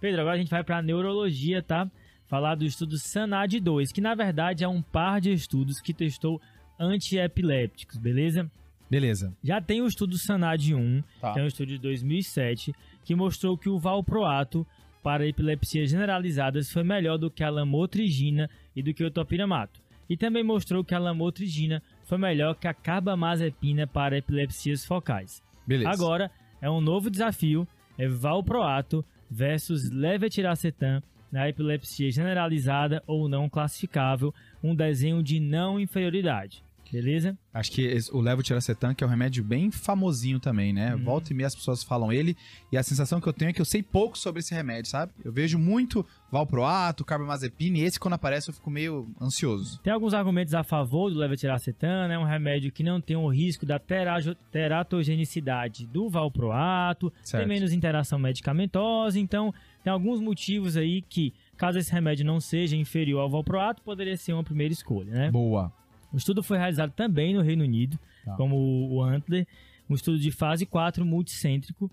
[0.00, 1.90] Pedro, agora a gente vai para neurologia, tá?
[2.26, 6.40] Falar do estudo SANAD 2, que na verdade é um par de estudos que testou
[6.80, 8.50] antiepilépticos, beleza?
[8.90, 9.32] Beleza.
[9.44, 11.32] Já tem o estudo SANAD 1, Tá.
[11.32, 14.66] que é um estudo de 2007, que mostrou que o valproato
[15.02, 19.80] para epilepsias generalizadas foi melhor do que a lamotrigina e do que o topiramato.
[20.08, 25.40] E também mostrou que a lamotrigina foi melhor que a carbamazepina para epilepsias focais.
[25.66, 25.90] Beleza.
[25.90, 27.66] Agora é um novo desafio,
[27.96, 36.64] é valproato versus levetiracetam na epilepsia generalizada ou não classificável, um desenho de não inferioridade.
[36.92, 37.38] Beleza?
[37.54, 40.94] Acho que esse- o levotirocetam, que é um remédio bem famosinho também, né?
[40.94, 41.04] Uhum.
[41.04, 42.36] Volta e meia as pessoas falam ele,
[42.72, 45.12] e a sensação que eu tenho é que eu sei pouco sobre esse remédio, sabe?
[45.24, 49.80] Eu vejo muito valproato, carbamazepina, e esse quando aparece eu fico meio ansioso.
[49.82, 52.18] Tem alguns argumentos a favor do levetiracetam, né?
[52.18, 57.42] Um remédio que não tem o risco da teratogenicidade do valproato, Certo.
[57.44, 62.76] tem menos interação medicamentosa, então tem alguns motivos aí que, caso esse remédio não seja
[62.76, 65.30] inferior ao valproato, poderia ser uma primeira escolha, né?
[65.30, 65.72] Boa.
[66.12, 68.36] O estudo foi realizado também no Reino Unido, Tá.
[68.36, 68.56] como
[68.90, 69.46] o Antler,
[69.88, 71.90] um estudo de fase 4 multicêntrico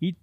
[0.00, 0.14] e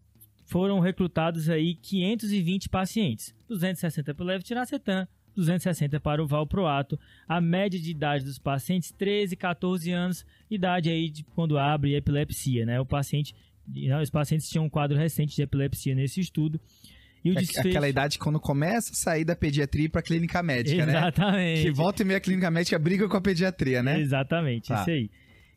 [0.46, 7.00] foram recrutados aí 520 pacientes, 260 para o levetiracetam, 260 para o valproato.
[7.28, 12.66] A média de idade dos pacientes 13, 14 anos, idade aí de quando abre epilepsia,
[12.66, 12.80] né?
[12.80, 13.36] O paciente,
[14.02, 16.60] os pacientes tinham um quadro recente de epilepsia nesse estudo.
[17.24, 17.68] E o É desfecho...
[17.68, 20.98] Aquela idade quando começa a sair da pediatria pra clínica médica, né?
[20.98, 21.62] Exatamente.
[21.64, 24.00] Que volta e meia a clínica médica briga com a pediatria, né?
[24.00, 24.82] Exatamente, Tá.
[24.82, 25.10] isso aí.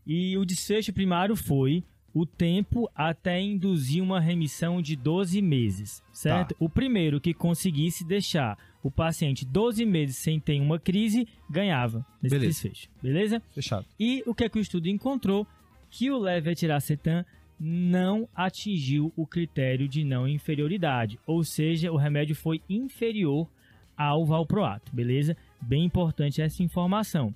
[0.07, 6.55] E o desfecho primário foi o tempo até induzir uma remissão de 12 meses, certo?
[6.55, 6.57] Tá.
[6.59, 12.35] O primeiro que conseguisse deixar o paciente 12 meses sem ter uma crise, ganhava nesse
[12.35, 12.51] beleza.
[12.62, 13.42] desfecho, beleza?
[13.55, 13.87] Fechado.
[14.01, 15.46] E o que é que o estudo encontrou?
[15.90, 17.25] Que o levetiracetam
[17.61, 23.46] não atingiu o critério de não inferioridade, ou seja, o remédio foi inferior
[23.94, 25.37] ao valproato, beleza?
[25.61, 27.35] Bem importante essa informação.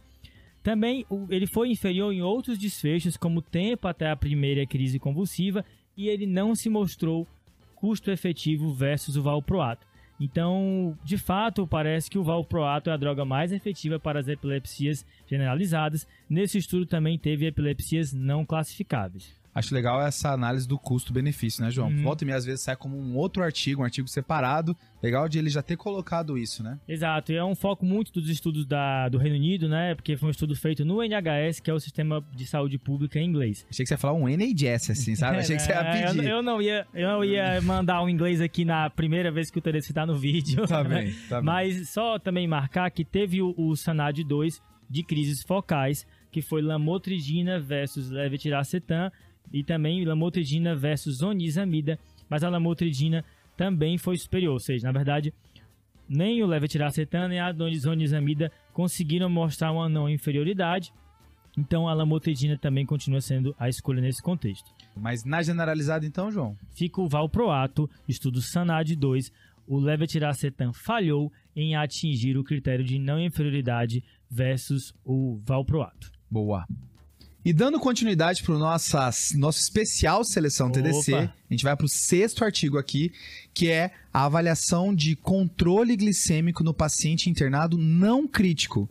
[0.63, 5.63] Também ele foi inferior em outros desfechos, como tempo até a primeira crise convulsiva,
[5.95, 7.29] e ele não se mostrou
[7.77, 9.87] custo efetivo versus o valproato.
[10.19, 15.05] Então, de fato, parece que o valproato é a droga mais efetiva para as epilepsias
[15.27, 16.07] generalizadas.
[16.31, 19.44] Nesse estudo também teve epilepsias não classificáveis.
[19.55, 21.89] Acho legal essa análise do custo-benefício, né, João?
[21.89, 22.03] Uhum.
[22.03, 24.77] Volta e meia, às vezes, sai como um outro artigo, um artigo separado.
[25.03, 26.79] Legal de ele já ter colocado isso, né?
[26.89, 29.95] Exato, e é um foco muito dos estudos da, do Reino Unido, né?
[29.95, 33.29] Porque foi um estudo feito no NHS, que é o Sistema de Saúde Pública em
[33.29, 33.67] inglês.
[33.71, 35.39] Achei que você ia falar um NHS, assim, sabe?
[35.39, 36.25] Achei que você ia é, pedir.
[36.25, 39.59] Eu, eu, não ia, eu não ia mandar um inglês aqui na primeira vez que
[39.59, 40.67] o Terence está no vídeo.
[40.67, 41.45] Tá bem, tá bem.
[41.45, 46.63] Mas só também marcar que teve o, o SANAD 2 de crises focais, que foi
[46.63, 49.11] lamotrigina versus levetiracetam,
[49.53, 53.25] e também lamotrigina versus zonizamida, mas a lamotrigina
[53.57, 55.33] também foi superior, ou seja, na verdade,
[56.09, 60.93] nem o levetiracetam nem a zonizamida conseguiram mostrar uma não inferioridade,
[61.57, 64.69] então a lamotrigina também continua sendo a escolha nesse contexto.
[64.97, 66.57] Mas na generalizada então, João?
[66.75, 69.31] Fica o valproato, estudo SANAD 2,
[69.67, 76.11] o levetiracetam falhou em atingir o critério de não inferioridade versus o valproato.
[76.31, 76.67] Boa.
[77.45, 78.97] E dando continuidade para o nosso
[79.61, 81.35] especial seleção TDC, Opa.
[81.51, 83.13] a gente vai para o sexto artigo aqui,
[83.53, 88.89] que é a avaliação de controle glicêmico no paciente internado não crítico.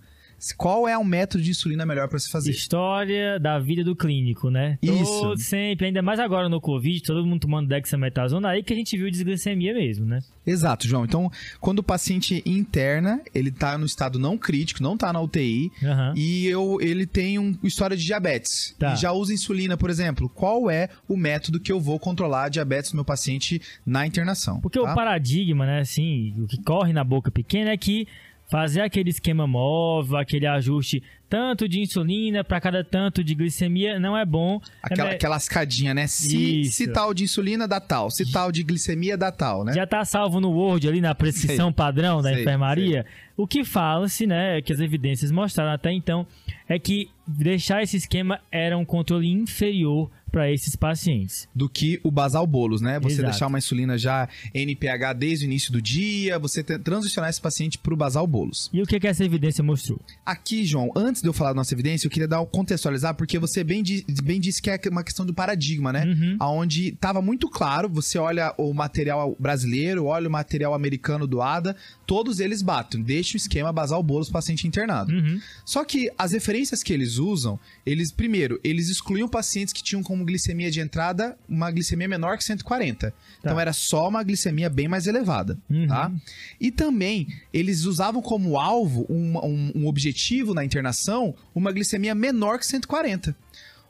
[0.57, 2.51] Qual é o método de insulina melhor para se fazer?
[2.51, 4.77] História da vida do clínico, né?
[4.81, 5.21] Isso.
[5.21, 8.97] Todo, sempre, ainda mais agora no Covid, todo mundo tomando dexametasona, aí que a gente
[8.97, 10.19] viu desglicemia mesmo, né?
[10.45, 11.05] Exato, João.
[11.05, 15.71] Então, quando o paciente interna, ele tá no estado não crítico, não tá na UTI,
[15.81, 16.13] uhum.
[16.15, 18.75] e eu, ele tem uma história de diabetes.
[18.77, 18.93] Tá.
[18.93, 20.27] E já usa insulina, por exemplo.
[20.27, 24.59] Qual é o método que eu vou controlar a diabetes do meu paciente na internação?
[24.59, 24.91] Porque tá?
[24.91, 28.07] o paradigma, né, assim, o que corre na boca pequena é que
[28.53, 34.15] fazer aquele esquema móvel, aquele ajuste tanto de insulina para cada tanto de glicemia não
[34.15, 34.61] é bom.
[34.79, 35.15] Aquela, é...
[35.15, 36.05] aquela escadinha, né?
[36.05, 39.73] Se, se, tal de insulina dá tal, se tal de glicemia dá tal, né?
[39.73, 43.01] Já tá salvo no Word ali na prescrição sei, padrão da sei, enfermaria.
[43.01, 43.11] Sei.
[43.35, 46.27] O que fala-se, né, que as evidências mostraram até então,
[46.69, 51.47] é que deixar esse esquema era um controle inferior para esses pacientes.
[51.53, 52.99] Do que o basal bolos, né?
[52.99, 53.29] Você Exato.
[53.29, 57.93] deixar uma insulina já NPH desde o início do dia, você transicionar esse paciente para
[57.93, 58.67] o basal bolos.
[58.73, 60.01] E o que, que essa evidência mostrou?
[60.25, 63.63] Aqui, João, antes de eu falar da nossa evidência, eu queria dar contextualizar, porque você
[63.63, 63.83] bem,
[64.23, 66.03] bem disse que é uma questão do paradigma, né?
[66.03, 66.37] Uhum.
[66.41, 71.75] Onde estava muito claro, você olha o material brasileiro, olha o material americano do ADA,
[72.05, 75.11] todos eles batem, deixa o esquema basal bolos paciente internado.
[75.13, 75.39] Uhum.
[75.65, 80.25] Só que as referências que eles usam, eles, primeiro, eles excluíam pacientes que tinham como
[80.25, 83.11] glicemia de entrada uma glicemia menor que 140.
[83.11, 83.15] Tá.
[83.39, 85.87] Então era só uma glicemia bem mais elevada, uhum.
[85.87, 86.11] tá?
[86.59, 92.59] E também eles usavam como alvo um, um, um objetivo na internação uma glicemia menor
[92.59, 93.35] que 140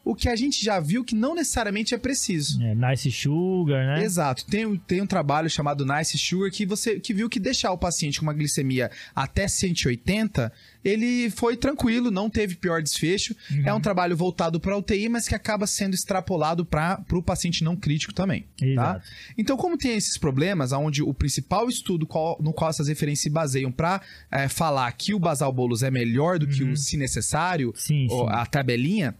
[0.03, 2.61] o que a gente já viu que não necessariamente é preciso.
[2.61, 4.03] É, nice Sugar, né?
[4.03, 4.45] Exato.
[4.45, 8.19] Tem, tem um trabalho chamado Nice Sugar que você que viu que deixar o paciente
[8.19, 10.51] com uma glicemia até 180,
[10.83, 13.33] ele foi tranquilo, não teve pior desfecho.
[13.49, 13.63] Uhum.
[13.65, 17.75] É um trabalho voltado para UTI, mas que acaba sendo extrapolado para o paciente não
[17.75, 18.41] crítico também.
[18.57, 18.65] Tá?
[18.65, 18.99] Exato.
[18.99, 19.05] Tá?
[19.37, 23.29] Então, como tem esses problemas, onde o principal estudo qual, no qual essas referências se
[23.29, 26.51] baseiam para é, falar que o basal bolos é melhor do uhum.
[26.51, 26.75] que o uhum.
[26.75, 28.25] se necessário, sim, sim.
[28.29, 29.15] a tabelinha,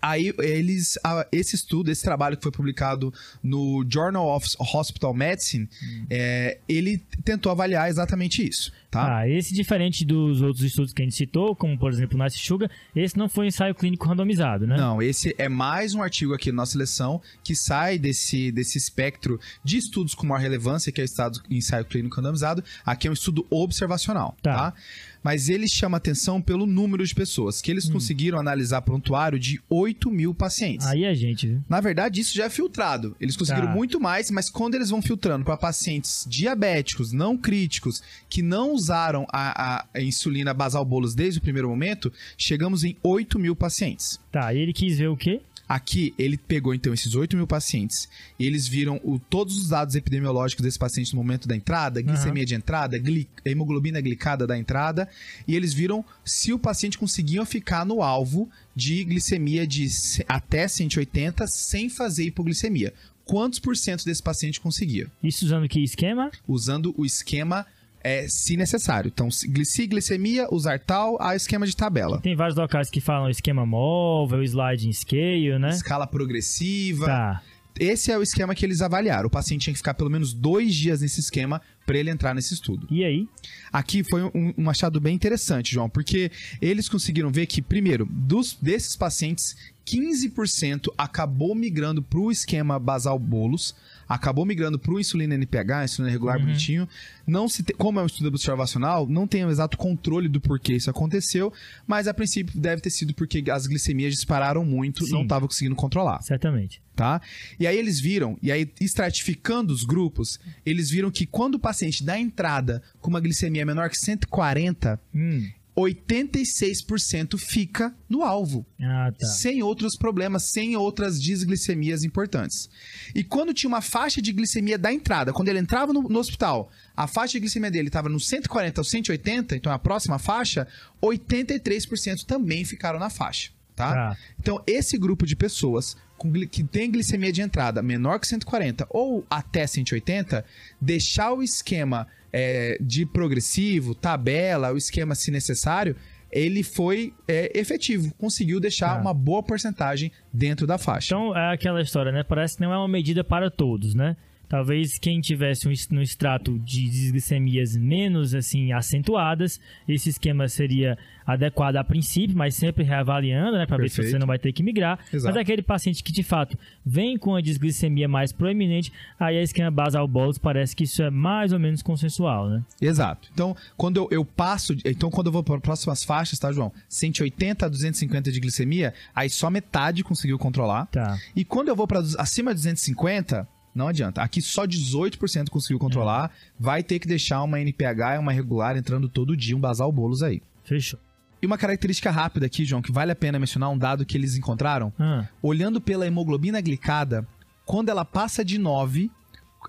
[0.00, 0.98] Aí eles,
[1.32, 6.06] esse estudo, esse trabalho que foi publicado no Journal of Hospital Medicine, hum.
[6.08, 8.72] é, ele tentou avaliar exatamente isso.
[8.90, 9.18] Tá?
[9.18, 12.38] Ah, esse diferente dos outros estudos que a gente citou, como por exemplo o Nice
[12.38, 14.78] Sugar, esse não foi um ensaio clínico randomizado, né?
[14.78, 19.38] Não, esse é mais um artigo aqui na nossa seleção que sai desse, desse espectro
[19.62, 22.64] de estudos com maior relevância, que é o estado ensaio clínico randomizado.
[22.84, 24.72] Aqui é um estudo observacional, tá?
[24.72, 24.74] tá?
[25.22, 27.92] mas ele chama atenção pelo número de pessoas, que eles hum.
[27.92, 30.86] conseguiram analisar prontuário de 8 mil pacientes.
[30.86, 31.46] Aí a gente.
[31.46, 31.64] Viu?
[31.68, 33.16] Na verdade, isso já é filtrado.
[33.20, 33.74] Eles conseguiram tá.
[33.74, 39.26] muito mais, mas quando eles vão filtrando para pacientes diabéticos, não críticos, que não usaram
[39.32, 44.20] a, a, insulina basal bolos desde o primeiro momento, chegamos em 8 mil pacientes.
[44.30, 45.40] Tá, e ele quis ver o quê?
[45.68, 48.08] Aqui, ele pegou, então, esses 8 mil pacientes
[48.40, 52.54] eles viram o, todos os dados epidemiológicos desse paciente no momento da entrada, glicemia de
[52.54, 52.98] entrada,
[53.44, 55.06] hemoglobina glicada da entrada,
[55.46, 59.86] e eles viram se o paciente conseguia ficar no alvo de glicemia de
[60.26, 62.94] até 180 sem fazer hipoglicemia.
[63.28, 65.06] Quantos por cento desse paciente conseguia?
[65.22, 66.30] Isso usando que esquema?
[66.48, 67.66] Usando o esquema,
[68.02, 69.08] é, se necessário.
[69.12, 72.20] Então, se gli- se glicemia, usar tal, a esquema de tabela.
[72.20, 75.70] Tem vários locais que falam esquema móvel, sliding scale, né?
[75.70, 77.06] Escala progressiva.
[77.06, 77.42] Tá.
[77.80, 79.28] Esse é o esquema que eles avaliaram.
[79.28, 82.52] O paciente tinha que ficar pelo menos dois dias nesse esquema para ele entrar nesse
[82.52, 82.88] estudo.
[82.90, 83.28] E aí?
[83.72, 86.28] Aqui foi um, um achado bem interessante, João, porque
[86.60, 89.56] eles conseguiram ver que, primeiro, dos, desses pacientes,
[89.86, 93.76] 15% acabou migrando para o esquema basal bolos,
[94.08, 96.88] acabou migrando para o insulina NPH, insulina regular bonitinho.
[97.26, 100.74] Não se te- como é um estudo observacional, não tem o exato controle do porquê
[100.74, 101.52] isso aconteceu,
[101.86, 105.12] mas a princípio deve ter sido porque as glicemias dispararam muito, Sim.
[105.12, 106.80] não estava conseguindo controlar Certamente.
[106.96, 107.20] tá?
[107.60, 112.02] E aí eles viram, e aí estratificando os grupos, eles viram que quando o paciente
[112.02, 115.46] dá entrada com uma glicemia menor que 140, Hum.
[115.80, 119.26] 86% fica no alvo, Ah, tá.
[119.26, 122.68] sem outros problemas, sem outras desglicemias importantes.
[123.14, 126.70] E quando tinha uma faixa de glicemia da entrada, quando ele entrava no, no hospital,
[126.96, 130.66] a faixa de glicemia dele estava no 140 ou 180, então é a próxima faixa,
[131.02, 133.92] 83% também ficaram na faixa, tá?
[133.94, 134.16] Tá.
[134.38, 139.24] Então, esse grupo de pessoas com que tem glicemia de entrada menor que 140 ou
[139.30, 140.44] até 180,
[140.80, 145.96] deixar o esquema é, de progressivo, tabela, o esquema se necessário,
[146.30, 149.00] ele foi é, efetivo, conseguiu deixar Tá.
[149.00, 151.14] uma boa porcentagem dentro da faixa.
[151.14, 152.22] Então é aquela história, né?
[152.22, 154.16] Parece que não é uma medida para todos, né?
[154.48, 161.76] Talvez quem tivesse um, no extrato de desglicemias menos assim acentuadas, esse esquema seria adequado
[161.76, 164.98] a princípio, mas sempre reavaliando, né, para ver se você não vai ter que migrar.
[165.12, 165.34] Exato.
[165.34, 169.70] Mas aquele paciente que de fato vem com a desglicemia mais proeminente, aí a esquema
[169.70, 172.64] basal bolus parece que isso é mais ou menos consensual, né?
[172.80, 173.28] Exato.
[173.34, 174.74] Então, quando eu, eu passo.
[174.86, 176.72] Então, quando eu vou para próximas faixas, tá, João?
[176.88, 180.86] 180 a 250 de glicemia, aí só metade conseguiu controlar.
[180.86, 181.18] Tá.
[181.36, 183.46] E quando eu vou para acima de 250,
[183.78, 184.20] não adianta.
[184.20, 186.30] Aqui só 18% conseguiu controlar.
[186.58, 190.22] Vai ter que deixar uma NPH e uma regular entrando todo dia, um basal bolos
[190.22, 190.42] aí.
[190.64, 190.98] Fechou.
[191.40, 194.36] E uma característica rápida aqui, João, que vale a pena mencionar, um dado que eles
[194.36, 194.92] encontraram.
[194.98, 197.26] Ah, Olhando pela hemoglobina glicada,
[197.64, 199.08] quando ela passa de 9,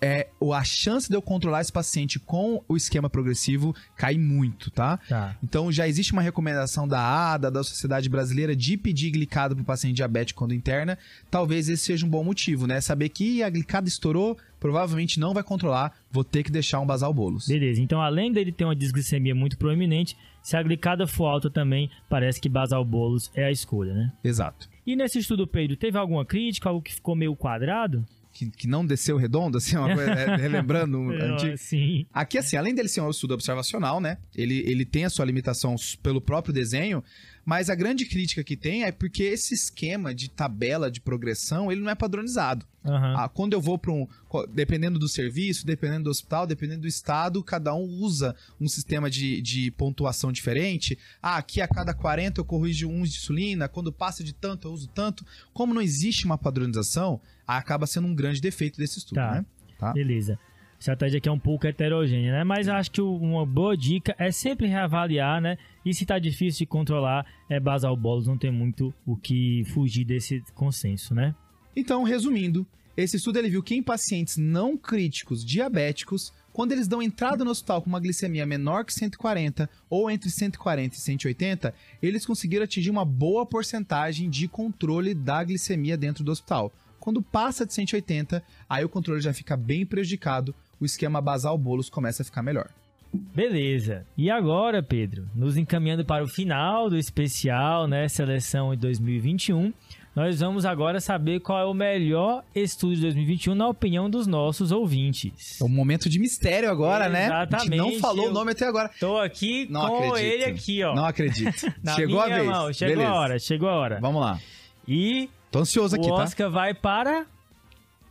[0.01, 4.97] é, a chance de eu controlar esse paciente com o esquema progressivo cai muito, tá?
[5.09, 5.35] tá.
[5.43, 7.01] Então já existe uma recomendação da
[7.33, 10.97] ADA, da Sociedade Brasileira, de pedir glicada para o paciente diabético quando interna.
[11.29, 12.79] Talvez esse seja um bom motivo, né?
[12.81, 17.13] Saber que a glicada estourou, provavelmente não vai controlar, vou ter que deixar um basal
[17.13, 17.47] bolos.
[17.47, 21.89] Beleza, então além dele ter uma desglicemia muito proeminente, se a glicada for alta também,
[22.09, 24.11] parece que basal bolos é a escolha, né?
[24.23, 24.69] Exato.
[24.85, 28.05] E nesse estudo, Pedro, teve alguma crítica, algo que ficou meio quadrado?
[28.39, 31.57] Que, que não desceu redondo, assim, uma coisa, é, relembrando um antigo.
[31.57, 32.05] Sim.
[32.13, 34.17] Aqui, assim, além dele ser um estudo observacional, né?
[34.33, 37.03] Ele, ele tem a sua limitação pelo próprio desenho,
[37.49, 41.81] mas a grande crítica que tem é porque esse esquema de tabela de progressão, ele
[41.81, 42.63] não é padronizado.
[42.85, 43.15] Aham.
[43.17, 44.07] Ah, quando eu vou para um.
[44.53, 49.41] Dependendo do serviço, dependendo do hospital, dependendo do estado, cada um usa um sistema de,
[49.41, 50.95] de pontuação diferente.
[51.23, 54.71] Ah, aqui a cada 40 eu corrijo uns de insulina, quando passa de tanto eu
[54.71, 55.25] uso tanto.
[55.51, 59.31] Como não existe uma padronização, acaba sendo um grande defeito desse estudo, Tá.
[59.31, 59.45] né?
[59.79, 59.91] Tá.
[59.91, 60.37] Beleza.
[60.79, 62.43] Estratégia aqui é um pouco heterogênea, né?
[62.45, 65.57] Mas acho que o- uma boa dica é sempre reavaliar, né?
[65.85, 70.05] E se tá difícil de controlar, é basal bolos, não tem muito o que fugir
[70.05, 71.35] desse consenso, né?
[71.75, 72.65] Então, resumindo,
[72.95, 77.51] esse estudo ele viu que em pacientes não críticos diabéticos, quando eles dão entrada no
[77.51, 82.89] hospital com uma glicemia menor que 140 ou entre 140 e 180, eles conseguiram atingir
[82.89, 86.71] uma boa porcentagem de controle da glicemia dentro do hospital.
[86.99, 91.89] Quando passa de 180, aí o controle já fica bem prejudicado, o esquema basal bolos
[91.89, 92.69] começa a ficar melhor.
[93.11, 94.05] Beleza.
[94.17, 99.73] E agora, Pedro, nos encaminhando para o final do especial, né, seleção de 2021,
[100.15, 104.71] nós vamos agora saber qual é o melhor estudo de 2021 na opinião dos nossos
[104.71, 105.59] ouvintes.
[105.59, 107.29] É um momento de mistério agora, né?
[107.29, 108.89] A gente não Exatamente, falou eu- o nome até agora.
[108.99, 110.33] Tô aqui Não com acredito.
[110.33, 110.93] ele aqui, ó.
[110.95, 111.73] Não acredito.
[111.95, 112.45] Chegou a vez.
[112.45, 113.11] mão, chegou Beleza.
[113.11, 113.99] a hora, chegou a hora.
[114.01, 114.39] Vamos lá.
[114.87, 116.23] E Tô ansioso aqui, o tá?
[116.23, 117.25] Oscar vai para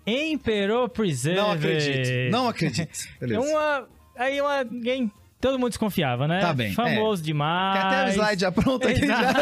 [0.09, 1.39] Emperor Preserve.
[1.41, 2.31] Não acredito.
[2.31, 3.09] Não acredito.
[3.21, 3.41] Beleza.
[3.41, 6.41] É uma aí uma alguém todo mundo desconfiava, né?
[6.41, 7.79] Tá bem, Famoso demais.
[7.79, 9.33] Tem até o slide já pronto aqui já.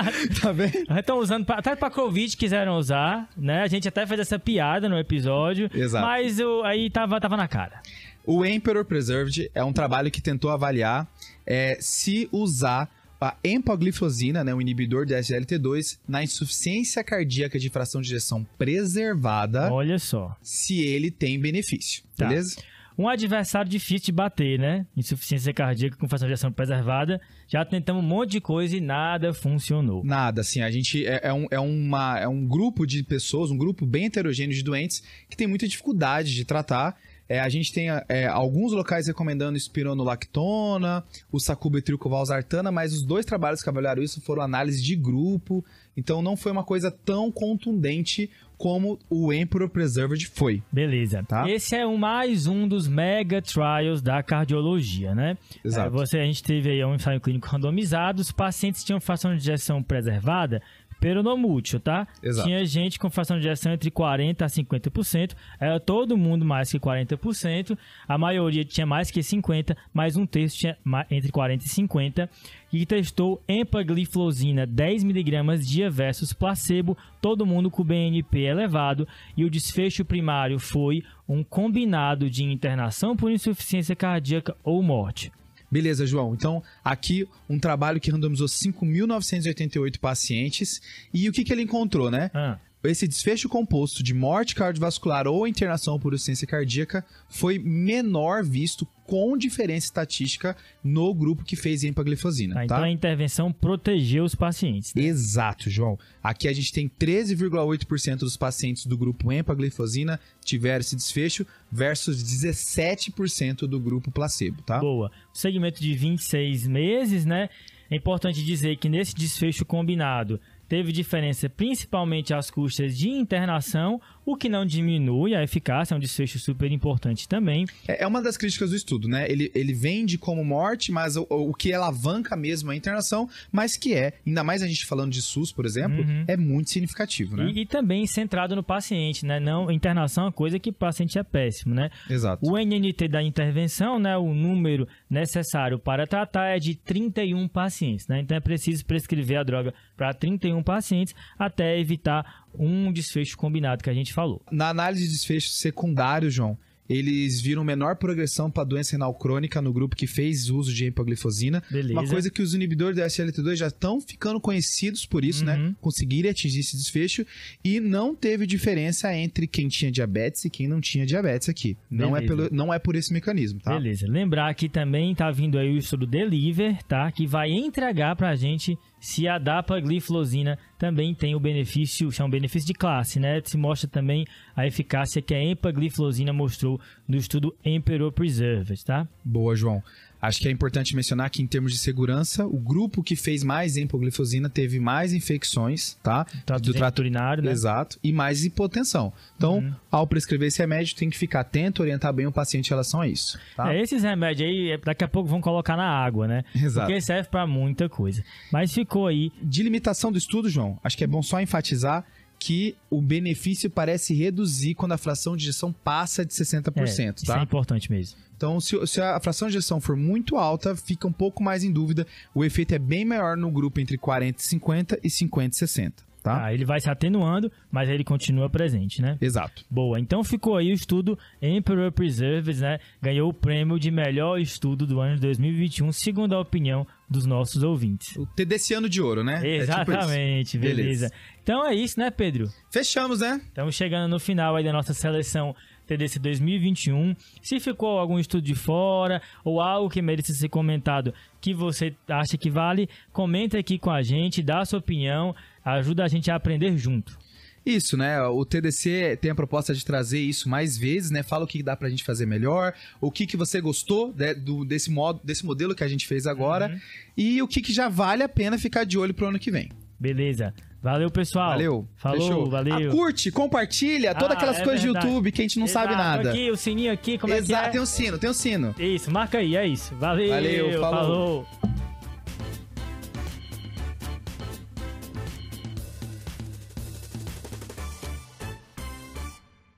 [0.40, 0.72] tá bem?
[0.98, 3.62] Estão usando, pra- até pra Covid quiseram usar, né?
[3.62, 5.70] A gente até fez essa piada no episódio.
[5.74, 6.06] Exato.
[6.06, 7.80] Mas o, aí tava, tava na cara.
[8.24, 11.06] O Emperor Preserved é um trabalho que tentou avaliar
[11.46, 12.88] é, se usar
[13.22, 19.72] a empagliflozina, né, o inibidor de SGLT2, na insuficiência cardíaca de fração de ejeção preservada,
[19.72, 20.36] Olha só.
[20.42, 22.28] se ele tem benefício, Tá.
[22.28, 22.56] beleza?
[22.98, 24.86] Um adversário difícil de bater, né?
[24.94, 27.20] Insuficiência cardíaca com fração de ejeção preservada.
[27.48, 30.04] Já tentamos um monte de coisa e nada funcionou.
[30.04, 33.56] Nada, assim, a gente é, é um, é, uma, é um grupo de pessoas, um
[33.56, 36.94] grupo bem heterogêneo de doentes que tem muita dificuldade de tratar.
[37.28, 43.02] É, a gente tem é, alguns locais recomendando espironolactona, o sacubitril com valsartana, mas os
[43.02, 45.64] dois trabalhos que avaliaram isso foram análise de grupo,
[45.96, 48.30] então não foi uma coisa tão contundente
[48.62, 50.62] como o Emperor Preserved foi.
[50.70, 51.24] Beleza.
[51.26, 51.50] Tá.
[51.50, 55.36] Esse é um, mais um dos mega trials da cardiologia, né?
[55.64, 55.88] Exato.
[55.88, 59.38] É, você, a gente teve aí um ensaio clínico randomizado, os pacientes tinham fração de
[59.38, 60.62] injeção preservada
[61.02, 62.06] peronomútil, tá?
[62.22, 62.46] Exato.
[62.46, 66.78] Tinha gente com fração de injeção entre 40% a 50%, era todo mundo mais que
[66.78, 67.76] 40%,
[68.06, 70.78] a maioria tinha mais que 50%, mas um terço tinha
[71.10, 72.28] entre 40% e 50%,
[72.72, 80.04] e testou empagliflozina 10mg dia versus placebo, todo mundo com BNP elevado, e o desfecho
[80.04, 85.32] primário foi um combinado de internação por insuficiência cardíaca ou morte.
[85.72, 86.34] Beleza, João.
[86.34, 90.82] Então, aqui um trabalho que randomizou 5.988 pacientes.
[91.14, 92.30] E o que, que ele encontrou, né?
[92.34, 98.86] Ah, Esse desfecho composto de morte cardiovascular ou internação por insuficiência cardíaca foi menor visto
[99.04, 102.64] com diferença estatística no grupo que fez empagliflozina, tá, tá?
[102.64, 104.94] então a intervenção protegeu os pacientes.
[104.94, 105.02] né?
[105.02, 105.98] Exato, João.
[106.22, 113.66] Aqui a gente tem 13,8% dos pacientes do grupo empagliflozina tiveram esse desfecho versus 17%
[113.66, 114.78] do grupo placebo, tá?
[114.78, 115.10] Boa.
[115.34, 117.48] O segmento de 26 meses, né?
[117.90, 120.40] É importante dizer que nesse desfecho combinado
[120.72, 126.00] teve diferença principalmente às custas de internação, o que não diminui a eficácia, é um
[126.00, 127.66] desfecho super importante também.
[127.88, 129.30] É é uma das críticas do estudo, né?
[129.30, 133.94] Ele, ele vende como morte, mas o, o que alavanca mesmo a internação, mas que
[133.94, 136.24] é, ainda mais a gente falando de SUS, por exemplo, Uhum.
[136.26, 137.50] é muito significativo, né?
[137.54, 139.38] E, e também centrado no paciente, né?
[139.38, 141.90] Não, internação é uma coisa que o paciente é péssimo, né?
[142.10, 142.44] Exato.
[142.44, 148.20] O NNT da intervenção, né, o número necessário para tratar é de 31 pacientes, né?
[148.20, 153.90] Então é preciso prescrever a droga para 31 pacientes até evitar um desfecho combinado que
[153.90, 154.42] a gente falou.
[154.50, 159.72] Na análise de desfecho secundário, João, eles viram menor progressão para doença renal crônica no
[159.72, 161.62] grupo que fez uso de empaglifosina.
[161.70, 161.92] Beleza.
[161.92, 165.56] Uma coisa que os inibidores da SLT2 já estão ficando conhecidos por isso, né?
[165.56, 165.74] Uhum.
[165.80, 167.24] Conseguirem atingir esse desfecho
[167.64, 171.76] e não teve diferença entre quem tinha diabetes e quem não tinha diabetes aqui.
[171.90, 173.74] Não é, pelo, não é por esse mecanismo, tá?
[173.74, 174.06] Beleza.
[174.08, 177.10] Lembrar que também tá vindo aí o estudo Deliver, tá?
[177.12, 182.68] Que vai entregar pra gente se a dapagliflozina também tem o benefício, é um benefício
[182.68, 183.42] de classe, né?
[183.44, 184.24] Se mostra também
[184.54, 189.08] a eficácia que a empagliflozina mostrou no estudo Emperor Preserved, tá?
[189.24, 189.82] Boa, João.
[190.22, 193.76] Acho que é importante mencionar que, em termos de segurança, o grupo que fez mais
[193.76, 196.24] empaglifosina teve mais infecções, tá?
[196.46, 197.50] Trato Do trato urinário, né?
[197.50, 197.98] Exato.
[198.04, 199.12] E mais hipotensão.
[199.36, 199.74] Então, Uhum.
[199.90, 203.08] ao prescrever esse remédio, tem que ficar atento, orientar bem o paciente em relação a
[203.08, 203.36] isso.
[203.56, 203.74] Tá?
[203.74, 206.44] É, esses remédios aí, é, daqui a pouco vão colocar na água, né?
[206.54, 206.86] Exato.
[206.86, 208.22] Porque serve pra muita coisa.
[208.52, 209.32] Mas ficou aí.
[209.42, 212.04] De limitação do estudo, João, acho que é bom só enfatizar
[212.44, 216.84] que o benefício parece reduzir quando a fração de injeção passa de 60%, É,
[217.22, 217.40] Isso é tá?
[217.40, 218.18] importante mesmo.
[218.36, 221.70] Então, se, se a fração de injeção for muito alta, fica um pouco mais em
[221.70, 222.04] dúvida.
[222.34, 226.02] O efeito é bem maior no grupo entre 40 e 50 e 50 e 60,
[226.22, 226.44] tá?
[226.44, 229.18] Ah, ele vai se atenuando, mas ele continua presente, né?
[229.20, 229.64] Exato.
[229.70, 232.78] Boa, então ficou aí o estudo Emperor Preserves, né?
[233.00, 237.62] Ganhou o prêmio de melhor estudo do ano de 2021, segundo a opinião dos nossos
[237.62, 238.16] ouvintes.
[238.16, 239.36] O TDC ano de ouro, né?
[239.36, 239.62] É tipo.
[239.62, 240.82] Exatamente, beleza.
[240.82, 241.12] Beleza.
[241.42, 242.48] Então é isso, né, Pedro?
[242.70, 243.40] Fechamos, né?
[243.48, 245.54] Estamos chegando no final aí da nossa seleção
[245.86, 247.14] TDC 2021.
[247.42, 252.38] Se ficou algum estudo de fora ou algo que merece ser comentado que você acha
[252.38, 255.34] que vale, comenta aqui com a gente, dá a sua opinião,
[255.64, 257.18] ajuda a gente a aprender junto.
[257.64, 258.20] Isso, né?
[258.22, 261.22] O TDC tem a proposta de trazer isso mais vezes, né?
[261.22, 264.64] Fala o que dá pra gente fazer melhor, o que, que você gostou né, do,
[264.64, 266.80] desse, modo, desse modelo que a gente fez agora Uhum.
[267.16, 269.68] e o que, que já vale a pena ficar de olho pro ano que vem.
[269.98, 270.52] Beleza.
[270.82, 271.50] Valeu, pessoal.
[271.50, 271.88] Valeu.
[271.94, 272.50] Falou, Fechou.
[272.50, 272.88] valeu.
[272.90, 275.06] Ah, curte, compartilha, todas Ah, aquelas é coisas verdade.
[275.06, 276.30] de YouTube que a gente não sabe Exato, nada.
[276.30, 277.82] Aqui, o sininho aqui, como Exato, é que tem é?
[277.82, 278.74] um sino, tem um sino.
[278.76, 279.94] Isso, marca aí, é isso.
[279.94, 281.46] Valeu, Valeu, falou.
[281.54, 281.91] falou.